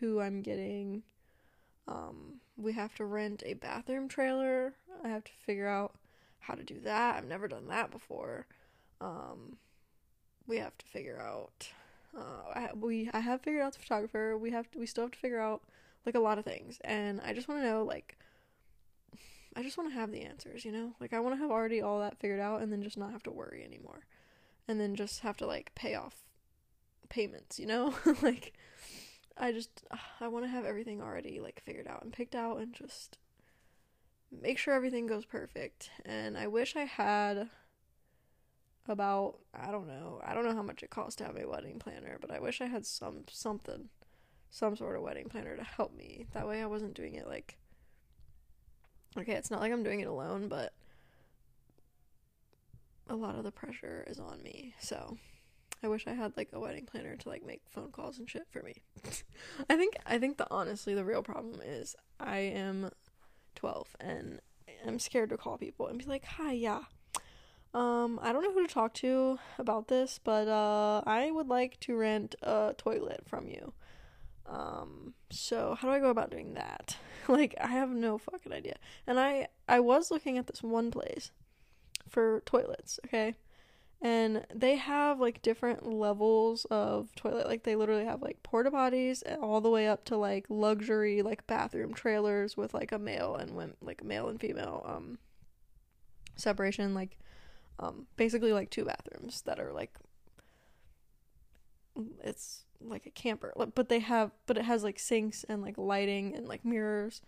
who 0.00 0.20
I'm 0.20 0.42
getting 0.42 1.04
um, 1.90 2.40
we 2.56 2.72
have 2.74 2.94
to 2.94 3.04
rent 3.04 3.42
a 3.44 3.54
bathroom 3.54 4.08
trailer. 4.08 4.74
I 5.04 5.08
have 5.08 5.24
to 5.24 5.32
figure 5.44 5.66
out 5.66 5.94
how 6.38 6.54
to 6.54 6.62
do 6.62 6.78
that. 6.80 7.16
I've 7.16 7.26
never 7.26 7.48
done 7.48 7.66
that 7.68 7.90
before. 7.90 8.46
Um, 9.00 9.56
we 10.46 10.58
have 10.58 10.78
to 10.78 10.86
figure 10.86 11.20
out. 11.20 11.68
Uh, 12.16 12.50
I, 12.54 12.70
we 12.74 13.10
I 13.12 13.20
have 13.20 13.42
figured 13.42 13.62
out 13.62 13.72
the 13.72 13.80
photographer. 13.80 14.38
We 14.38 14.50
have 14.50 14.70
to. 14.70 14.78
We 14.78 14.86
still 14.86 15.04
have 15.04 15.12
to 15.12 15.18
figure 15.18 15.40
out 15.40 15.62
like 16.06 16.14
a 16.14 16.20
lot 16.20 16.38
of 16.38 16.44
things, 16.44 16.78
and 16.82 17.20
I 17.24 17.32
just 17.32 17.48
want 17.48 17.60
to 17.60 17.66
know 17.66 17.82
like. 17.82 18.16
I 19.56 19.64
just 19.64 19.76
want 19.76 19.90
to 19.90 19.98
have 19.98 20.12
the 20.12 20.22
answers, 20.22 20.64
you 20.64 20.70
know? 20.70 20.92
Like 21.00 21.12
I 21.12 21.18
want 21.18 21.34
to 21.34 21.40
have 21.40 21.50
already 21.50 21.82
all 21.82 21.98
that 21.98 22.20
figured 22.20 22.38
out 22.38 22.62
and 22.62 22.72
then 22.72 22.84
just 22.84 22.96
not 22.96 23.10
have 23.10 23.24
to 23.24 23.32
worry 23.32 23.64
anymore. 23.64 24.06
And 24.68 24.80
then 24.80 24.94
just 24.94 25.20
have 25.20 25.36
to 25.38 25.46
like 25.46 25.74
pay 25.74 25.96
off 25.96 26.22
payments, 27.08 27.58
you 27.58 27.66
know? 27.66 27.92
like 28.22 28.52
I 29.40 29.52
just 29.52 29.84
I 30.20 30.28
want 30.28 30.44
to 30.44 30.50
have 30.50 30.64
everything 30.64 31.00
already 31.00 31.40
like 31.40 31.62
figured 31.64 31.88
out 31.88 32.02
and 32.02 32.12
picked 32.12 32.34
out 32.34 32.58
and 32.58 32.74
just 32.74 33.18
make 34.30 34.58
sure 34.58 34.74
everything 34.74 35.06
goes 35.06 35.24
perfect. 35.24 35.90
And 36.04 36.36
I 36.36 36.46
wish 36.46 36.76
I 36.76 36.84
had 36.84 37.48
about 38.86 39.38
I 39.54 39.70
don't 39.70 39.88
know. 39.88 40.20
I 40.22 40.34
don't 40.34 40.44
know 40.44 40.54
how 40.54 40.62
much 40.62 40.82
it 40.82 40.90
costs 40.90 41.16
to 41.16 41.24
have 41.24 41.36
a 41.36 41.48
wedding 41.48 41.78
planner, 41.78 42.18
but 42.20 42.30
I 42.30 42.38
wish 42.38 42.60
I 42.60 42.66
had 42.66 42.84
some 42.84 43.24
something 43.30 43.88
some 44.50 44.76
sort 44.76 44.96
of 44.96 45.02
wedding 45.02 45.28
planner 45.28 45.56
to 45.56 45.64
help 45.64 45.96
me. 45.96 46.26
That 46.34 46.46
way 46.46 46.62
I 46.62 46.66
wasn't 46.66 46.94
doing 46.94 47.14
it 47.14 47.26
like 47.26 47.56
okay, 49.16 49.32
it's 49.32 49.50
not 49.50 49.60
like 49.60 49.72
I'm 49.72 49.82
doing 49.82 50.00
it 50.00 50.08
alone, 50.08 50.48
but 50.48 50.74
a 53.08 53.16
lot 53.16 53.36
of 53.36 53.44
the 53.44 53.50
pressure 53.50 54.04
is 54.08 54.20
on 54.20 54.42
me. 54.42 54.74
So, 54.78 55.16
I 55.82 55.88
wish 55.88 56.06
I 56.06 56.12
had 56.12 56.36
like 56.36 56.50
a 56.52 56.60
wedding 56.60 56.86
planner 56.86 57.16
to 57.16 57.28
like 57.28 57.44
make 57.44 57.62
phone 57.68 57.90
calls 57.90 58.18
and 58.18 58.28
shit 58.28 58.46
for 58.50 58.62
me. 58.62 58.74
I 59.70 59.76
think 59.76 59.96
I 60.06 60.18
think 60.18 60.36
the 60.36 60.46
honestly 60.50 60.94
the 60.94 61.04
real 61.04 61.22
problem 61.22 61.60
is 61.64 61.96
I 62.18 62.38
am 62.38 62.90
12 63.54 63.96
and 64.00 64.40
I'm 64.86 64.98
scared 64.98 65.30
to 65.30 65.36
call 65.36 65.58
people 65.58 65.86
and 65.86 65.98
be 65.98 66.04
like, 66.04 66.24
"Hi, 66.24 66.52
yeah. 66.52 66.82
Um, 67.72 68.18
I 68.22 68.32
don't 68.32 68.42
know 68.42 68.52
who 68.52 68.66
to 68.66 68.72
talk 68.72 68.94
to 68.94 69.38
about 69.58 69.88
this, 69.88 70.20
but 70.22 70.48
uh 70.48 71.02
I 71.06 71.30
would 71.30 71.48
like 71.48 71.80
to 71.80 71.96
rent 71.96 72.34
a 72.42 72.74
toilet 72.76 73.22
from 73.26 73.48
you." 73.48 73.72
Um, 74.46 75.14
so 75.30 75.76
how 75.78 75.88
do 75.88 75.94
I 75.94 76.00
go 76.00 76.10
about 76.10 76.30
doing 76.30 76.54
that? 76.54 76.96
like 77.28 77.54
I 77.60 77.68
have 77.68 77.90
no 77.90 78.18
fucking 78.18 78.52
idea. 78.52 78.76
And 79.06 79.18
I 79.18 79.48
I 79.68 79.80
was 79.80 80.10
looking 80.10 80.36
at 80.36 80.46
this 80.46 80.62
one 80.62 80.90
place 80.90 81.30
for 82.08 82.42
toilets, 82.44 82.98
okay? 83.06 83.34
And 84.02 84.46
they 84.54 84.76
have 84.76 85.20
like 85.20 85.42
different 85.42 85.86
levels 85.86 86.64
of 86.70 87.14
toilet. 87.16 87.46
Like 87.46 87.64
they 87.64 87.76
literally 87.76 88.06
have 88.06 88.22
like 88.22 88.42
porta 88.42 88.70
potties 88.70 89.22
all 89.42 89.60
the 89.60 89.68
way 89.68 89.86
up 89.88 90.04
to 90.06 90.16
like 90.16 90.46
luxury 90.48 91.20
like 91.20 91.46
bathroom 91.46 91.92
trailers 91.92 92.56
with 92.56 92.72
like 92.72 92.92
a 92.92 92.98
male 92.98 93.36
and 93.36 93.50
women, 93.54 93.76
like 93.82 94.02
male 94.02 94.28
and 94.28 94.40
female 94.40 94.84
um 94.88 95.18
separation 96.36 96.94
like 96.94 97.18
um 97.78 98.06
basically 98.16 98.52
like 98.52 98.70
two 98.70 98.84
bathrooms 98.84 99.42
that 99.42 99.60
are 99.60 99.72
like 99.72 99.94
it's 102.24 102.64
like 102.80 103.04
a 103.04 103.10
camper 103.10 103.52
but 103.74 103.88
they 103.90 103.98
have 103.98 104.30
but 104.46 104.56
it 104.56 104.64
has 104.64 104.82
like 104.82 104.98
sinks 104.98 105.44
and 105.48 105.60
like 105.60 105.76
lighting 105.76 106.34
and 106.34 106.48
like 106.48 106.64
mirrors 106.64 107.20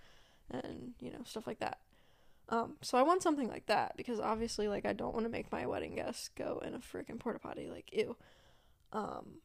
and 0.50 0.92
you 0.98 1.10
know 1.10 1.20
stuff 1.24 1.46
like 1.46 1.58
that 1.58 1.78
um 2.52 2.74
so 2.80 2.96
i 2.96 3.02
want 3.02 3.22
something 3.22 3.48
like 3.48 3.66
that 3.66 3.96
because 3.96 4.20
obviously 4.20 4.68
like 4.68 4.86
i 4.86 4.92
don't 4.92 5.14
want 5.14 5.26
to 5.26 5.30
make 5.30 5.50
my 5.50 5.66
wedding 5.66 5.96
guests 5.96 6.30
go 6.36 6.62
in 6.64 6.74
a 6.74 6.78
freaking 6.78 7.18
porta 7.18 7.38
potty 7.38 7.68
like 7.68 7.90
ew 7.92 8.16
um 8.92 9.40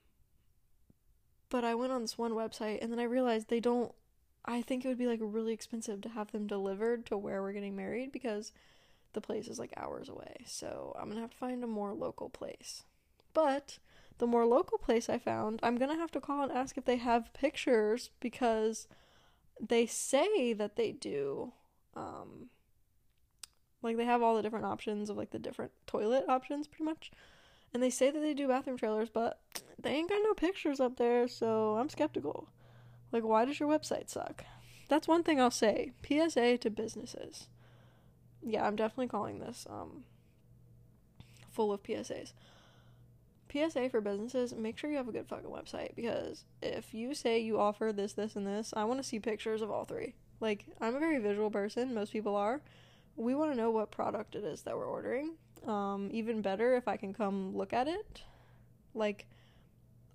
but 1.50 1.64
i 1.64 1.74
went 1.74 1.92
on 1.92 2.02
this 2.02 2.18
one 2.18 2.34
website 2.34 2.78
and 2.82 2.92
then 2.92 3.00
i 3.00 3.04
realized 3.04 3.48
they 3.48 3.60
don't 3.60 3.94
i 4.46 4.62
think 4.62 4.86
it 4.86 4.88
would 4.88 4.98
be 4.98 5.08
like 5.08 5.20
really 5.22 5.54
expensive 5.54 6.02
to 6.02 6.10
have 6.10 6.32
them 6.32 6.46
delivered 6.46 7.06
to 7.06 7.18
where 7.18 7.42
we're 7.42 7.54
getting 7.54 7.76
married 7.76 8.12
because 8.12 8.52
the 9.14 9.22
place 9.22 9.48
is 9.48 9.58
like 9.58 9.74
hours 9.78 10.10
away 10.10 10.44
so 10.46 10.96
i'm 11.00 11.10
gonna 11.10 11.22
have 11.22 11.32
to 11.32 11.38
find 11.38 11.64
a 11.64 11.68
more 11.68 11.94
local 11.94 12.30
place 12.30 12.84
but 13.34 13.80
the 14.18 14.28
more 14.28 14.46
local 14.46 14.78
place 14.78 15.10
I 15.10 15.20
found, 15.20 15.60
I'm 15.62 15.78
gonna 15.78 15.96
have 15.96 16.12
to 16.12 16.20
call 16.20 16.42
and 16.42 16.52
ask 16.52 16.78
if 16.78 16.86
they 16.86 16.98
have 16.98 17.34
pictures 17.34 18.10
because 18.20 18.88
they 19.62 19.86
say 19.86 20.54
that 20.54 20.76
they 20.76 20.92
do. 20.92 21.54
Um, 21.96 22.50
like 23.82 23.98
they 23.98 24.06
have 24.06 24.22
all 24.22 24.36
the 24.36 24.42
different 24.42 24.66
options 24.66 25.10
of 25.10 25.18
like 25.18 25.32
the 25.32 25.40
different 25.40 25.72
toilet 25.86 26.26
options, 26.28 26.68
pretty 26.68 26.84
much. 26.84 27.12
And 27.74 27.84
they 27.84 27.90
say 27.90 28.12
that 28.12 28.20
they 28.20 28.34
do 28.34 28.48
bathroom 28.48 28.78
trailers, 28.78 29.10
but 29.10 29.40
they 29.78 29.92
ain't 29.92 30.10
got 30.10 30.22
no 30.24 30.34
pictures 30.34 30.80
up 30.80 30.98
there, 30.98 31.28
so 31.28 31.78
I'm 31.78 31.90
skeptical. 31.90 32.50
Like, 33.12 33.24
why 33.24 33.46
does 33.46 33.60
your 33.60 33.70
website 33.70 34.10
suck? 34.10 34.44
That's 34.90 35.08
one 35.08 35.24
thing 35.24 35.40
I'll 35.40 35.52
say. 35.52 35.92
PSA 36.08 36.58
to 36.60 36.70
businesses. 36.70 37.48
Yeah, 38.42 38.66
I'm 38.66 38.76
definitely 38.76 39.08
calling 39.08 39.40
this 39.40 39.66
um 39.70 40.04
full 41.52 41.74
of 41.74 41.84
PSAs. 41.84 42.34
PSA 43.52 43.90
for 43.90 44.02
businesses, 44.02 44.54
make 44.54 44.78
sure 44.78 44.90
you 44.90 44.98
have 44.98 45.08
a 45.08 45.12
good 45.12 45.28
fucking 45.28 45.50
website 45.50 45.96
because 45.96 46.44
if 46.62 46.94
you 46.94 47.14
say 47.14 47.40
you 47.40 47.60
offer 47.60 47.92
this, 47.94 48.14
this, 48.14 48.36
and 48.36 48.46
this, 48.46 48.74
I 48.76 48.84
want 48.84 49.02
to 49.02 49.08
see 49.08 49.20
pictures 49.20 49.62
of 49.62 49.72
all 49.72 49.86
three. 49.86 50.14
Like, 50.40 50.66
I'm 50.80 50.96
a 50.96 51.00
very 51.00 51.18
visual 51.18 51.50
person, 51.50 51.94
most 51.94 52.12
people 52.12 52.36
are. 52.36 52.62
We 53.18 53.36
want 53.36 53.52
to 53.52 53.58
know 53.58 53.72
what 53.72 53.92
product 53.92 54.36
it 54.36 54.46
is 54.46 54.62
that 54.62 54.78
we're 54.78 54.86
ordering. 54.86 55.34
Um, 55.66 56.10
even 56.14 56.42
better 56.42 56.76
if 56.76 56.88
I 56.88 56.96
can 56.96 57.14
come 57.14 57.56
look 57.56 57.74
at 57.74 57.88
it. 57.88 58.22
Like, 58.94 59.26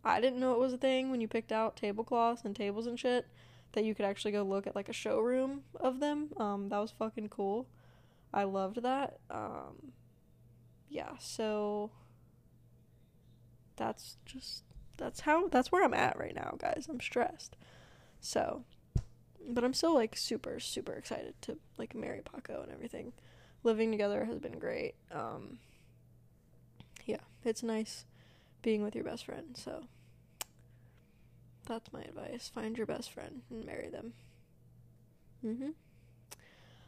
I 0.04 0.20
didn't 0.20 0.40
know 0.40 0.52
it 0.54 0.58
was 0.58 0.72
a 0.72 0.78
thing 0.78 1.10
when 1.10 1.20
you 1.20 1.28
picked 1.28 1.52
out 1.52 1.76
tablecloths 1.76 2.42
and 2.44 2.56
tables 2.56 2.86
and 2.86 2.98
shit 2.98 3.26
that 3.72 3.84
you 3.84 3.94
could 3.94 4.04
actually 4.04 4.32
go 4.32 4.42
look 4.42 4.66
at 4.66 4.76
like 4.76 4.88
a 4.88 4.94
showroom 4.94 5.62
of 5.78 6.00
them. 6.00 6.30
Um, 6.36 6.68
that 6.68 6.78
was 6.78 6.90
fucking 6.90 7.28
cool. 7.28 7.68
I 8.32 8.44
loved 8.44 8.82
that. 8.82 9.18
Um, 9.30 9.92
yeah, 10.88 11.12
so 11.18 11.90
that's 13.76 14.16
just 14.24 14.64
that's 14.96 15.20
how 15.20 15.48
that's 15.48 15.72
where 15.72 15.84
I'm 15.84 15.94
at 15.94 16.18
right 16.18 16.34
now, 16.34 16.54
guys. 16.58 16.86
I'm 16.88 17.00
stressed. 17.00 17.56
So, 18.20 18.64
but 19.48 19.64
I'm 19.64 19.74
still 19.74 19.94
like 19.94 20.16
super 20.16 20.60
super 20.60 20.92
excited 20.92 21.34
to 21.42 21.58
like 21.78 21.94
marry 21.94 22.20
Paco 22.22 22.62
and 22.62 22.72
everything. 22.72 23.12
Living 23.64 23.90
together 23.90 24.24
has 24.24 24.38
been 24.38 24.58
great. 24.58 24.94
Um 25.10 25.58
yeah, 27.06 27.18
it's 27.44 27.62
nice 27.62 28.04
being 28.62 28.82
with 28.82 28.94
your 28.94 29.04
best 29.04 29.24
friend. 29.24 29.56
So, 29.56 29.84
that's 31.66 31.92
my 31.92 32.02
advice. 32.02 32.50
Find 32.54 32.76
your 32.76 32.86
best 32.86 33.10
friend 33.10 33.42
and 33.50 33.64
marry 33.64 33.88
them. 33.88 34.12
Mhm. 35.44 35.74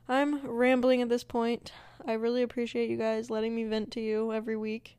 I'm 0.08 0.46
rambling 0.46 1.02
at 1.02 1.08
this 1.08 1.24
point. 1.24 1.72
I 2.06 2.12
really 2.12 2.42
appreciate 2.42 2.90
you 2.90 2.96
guys 2.96 3.30
letting 3.30 3.54
me 3.54 3.64
vent 3.64 3.90
to 3.92 4.00
you 4.00 4.32
every 4.32 4.56
week. 4.56 4.98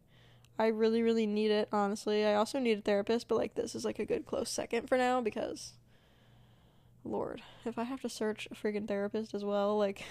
I 0.58 0.68
really, 0.68 1.02
really 1.02 1.28
need 1.28 1.52
it, 1.52 1.68
honestly. 1.72 2.26
I 2.26 2.36
also 2.36 2.60
need 2.60 2.80
a 2.80 2.82
therapist, 2.82 3.28
but 3.28 3.38
like 3.38 3.56
this 3.56 3.76
is 3.76 3.86
like 3.86 4.00
a 4.00 4.06
good 4.06 4.26
close 4.26 4.50
second 4.50 4.88
for 4.88 4.98
now 4.98 5.22
because 5.22 5.74
Lord, 7.06 7.42
if 7.66 7.78
I 7.78 7.84
have 7.84 8.02
to 8.02 8.10
search 8.10 8.48
a 8.52 8.56
freaking 8.56 8.88
therapist 8.88 9.34
as 9.34 9.46
well, 9.46 9.78
like 9.78 10.04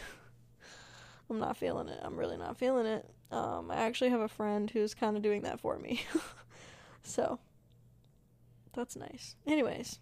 I'm 1.30 1.38
not 1.38 1.56
feeling 1.56 1.88
it. 1.88 1.98
I'm 2.02 2.16
really 2.16 2.36
not 2.36 2.56
feeling 2.56 2.86
it. 2.86 3.10
Um, 3.30 3.70
I 3.70 3.76
actually 3.76 4.10
have 4.10 4.20
a 4.20 4.28
friend 4.28 4.70
who's 4.70 4.94
kind 4.94 5.16
of 5.16 5.22
doing 5.22 5.42
that 5.42 5.60
for 5.60 5.78
me. 5.78 6.02
so 7.02 7.40
that's 8.74 8.96
nice. 8.96 9.34
Anyways, 9.46 9.98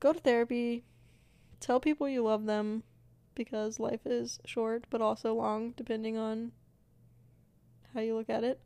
go 0.00 0.12
to 0.12 0.20
therapy. 0.20 0.84
Tell 1.60 1.80
people 1.80 2.08
you 2.08 2.22
love 2.22 2.46
them 2.46 2.82
because 3.34 3.78
life 3.78 4.06
is 4.06 4.40
short 4.44 4.84
but 4.90 5.00
also 5.00 5.34
long 5.34 5.72
depending 5.76 6.16
on 6.16 6.52
how 7.92 8.00
you 8.00 8.16
look 8.16 8.30
at 8.30 8.44
it. 8.44 8.60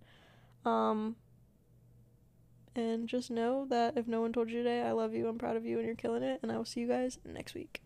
Um, 0.65 1.17
and 2.77 3.09
just 3.09 3.31
know 3.31 3.67
that 3.71 3.97
if 3.97 4.07
no 4.07 4.21
one 4.21 4.33
told 4.33 4.51
you 4.51 4.59
today, 4.63 4.83
I 4.83 4.93
love 4.93 5.15
you, 5.15 5.29
I'm 5.29 5.39
proud 5.39 5.57
of 5.57 5.65
you, 5.65 5.79
and 5.79 5.87
you're 5.87 5.95
killing 5.95 6.23
it. 6.23 6.41
And 6.43 6.51
I 6.51 6.57
will 6.57 6.65
see 6.65 6.81
you 6.81 6.89
guys 6.89 7.19
next 7.25 7.55
week. 7.55 7.81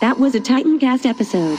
That 0.00 0.18
was 0.18 0.34
a 0.34 0.40
Titancast 0.40 1.04
episode. 1.04 1.58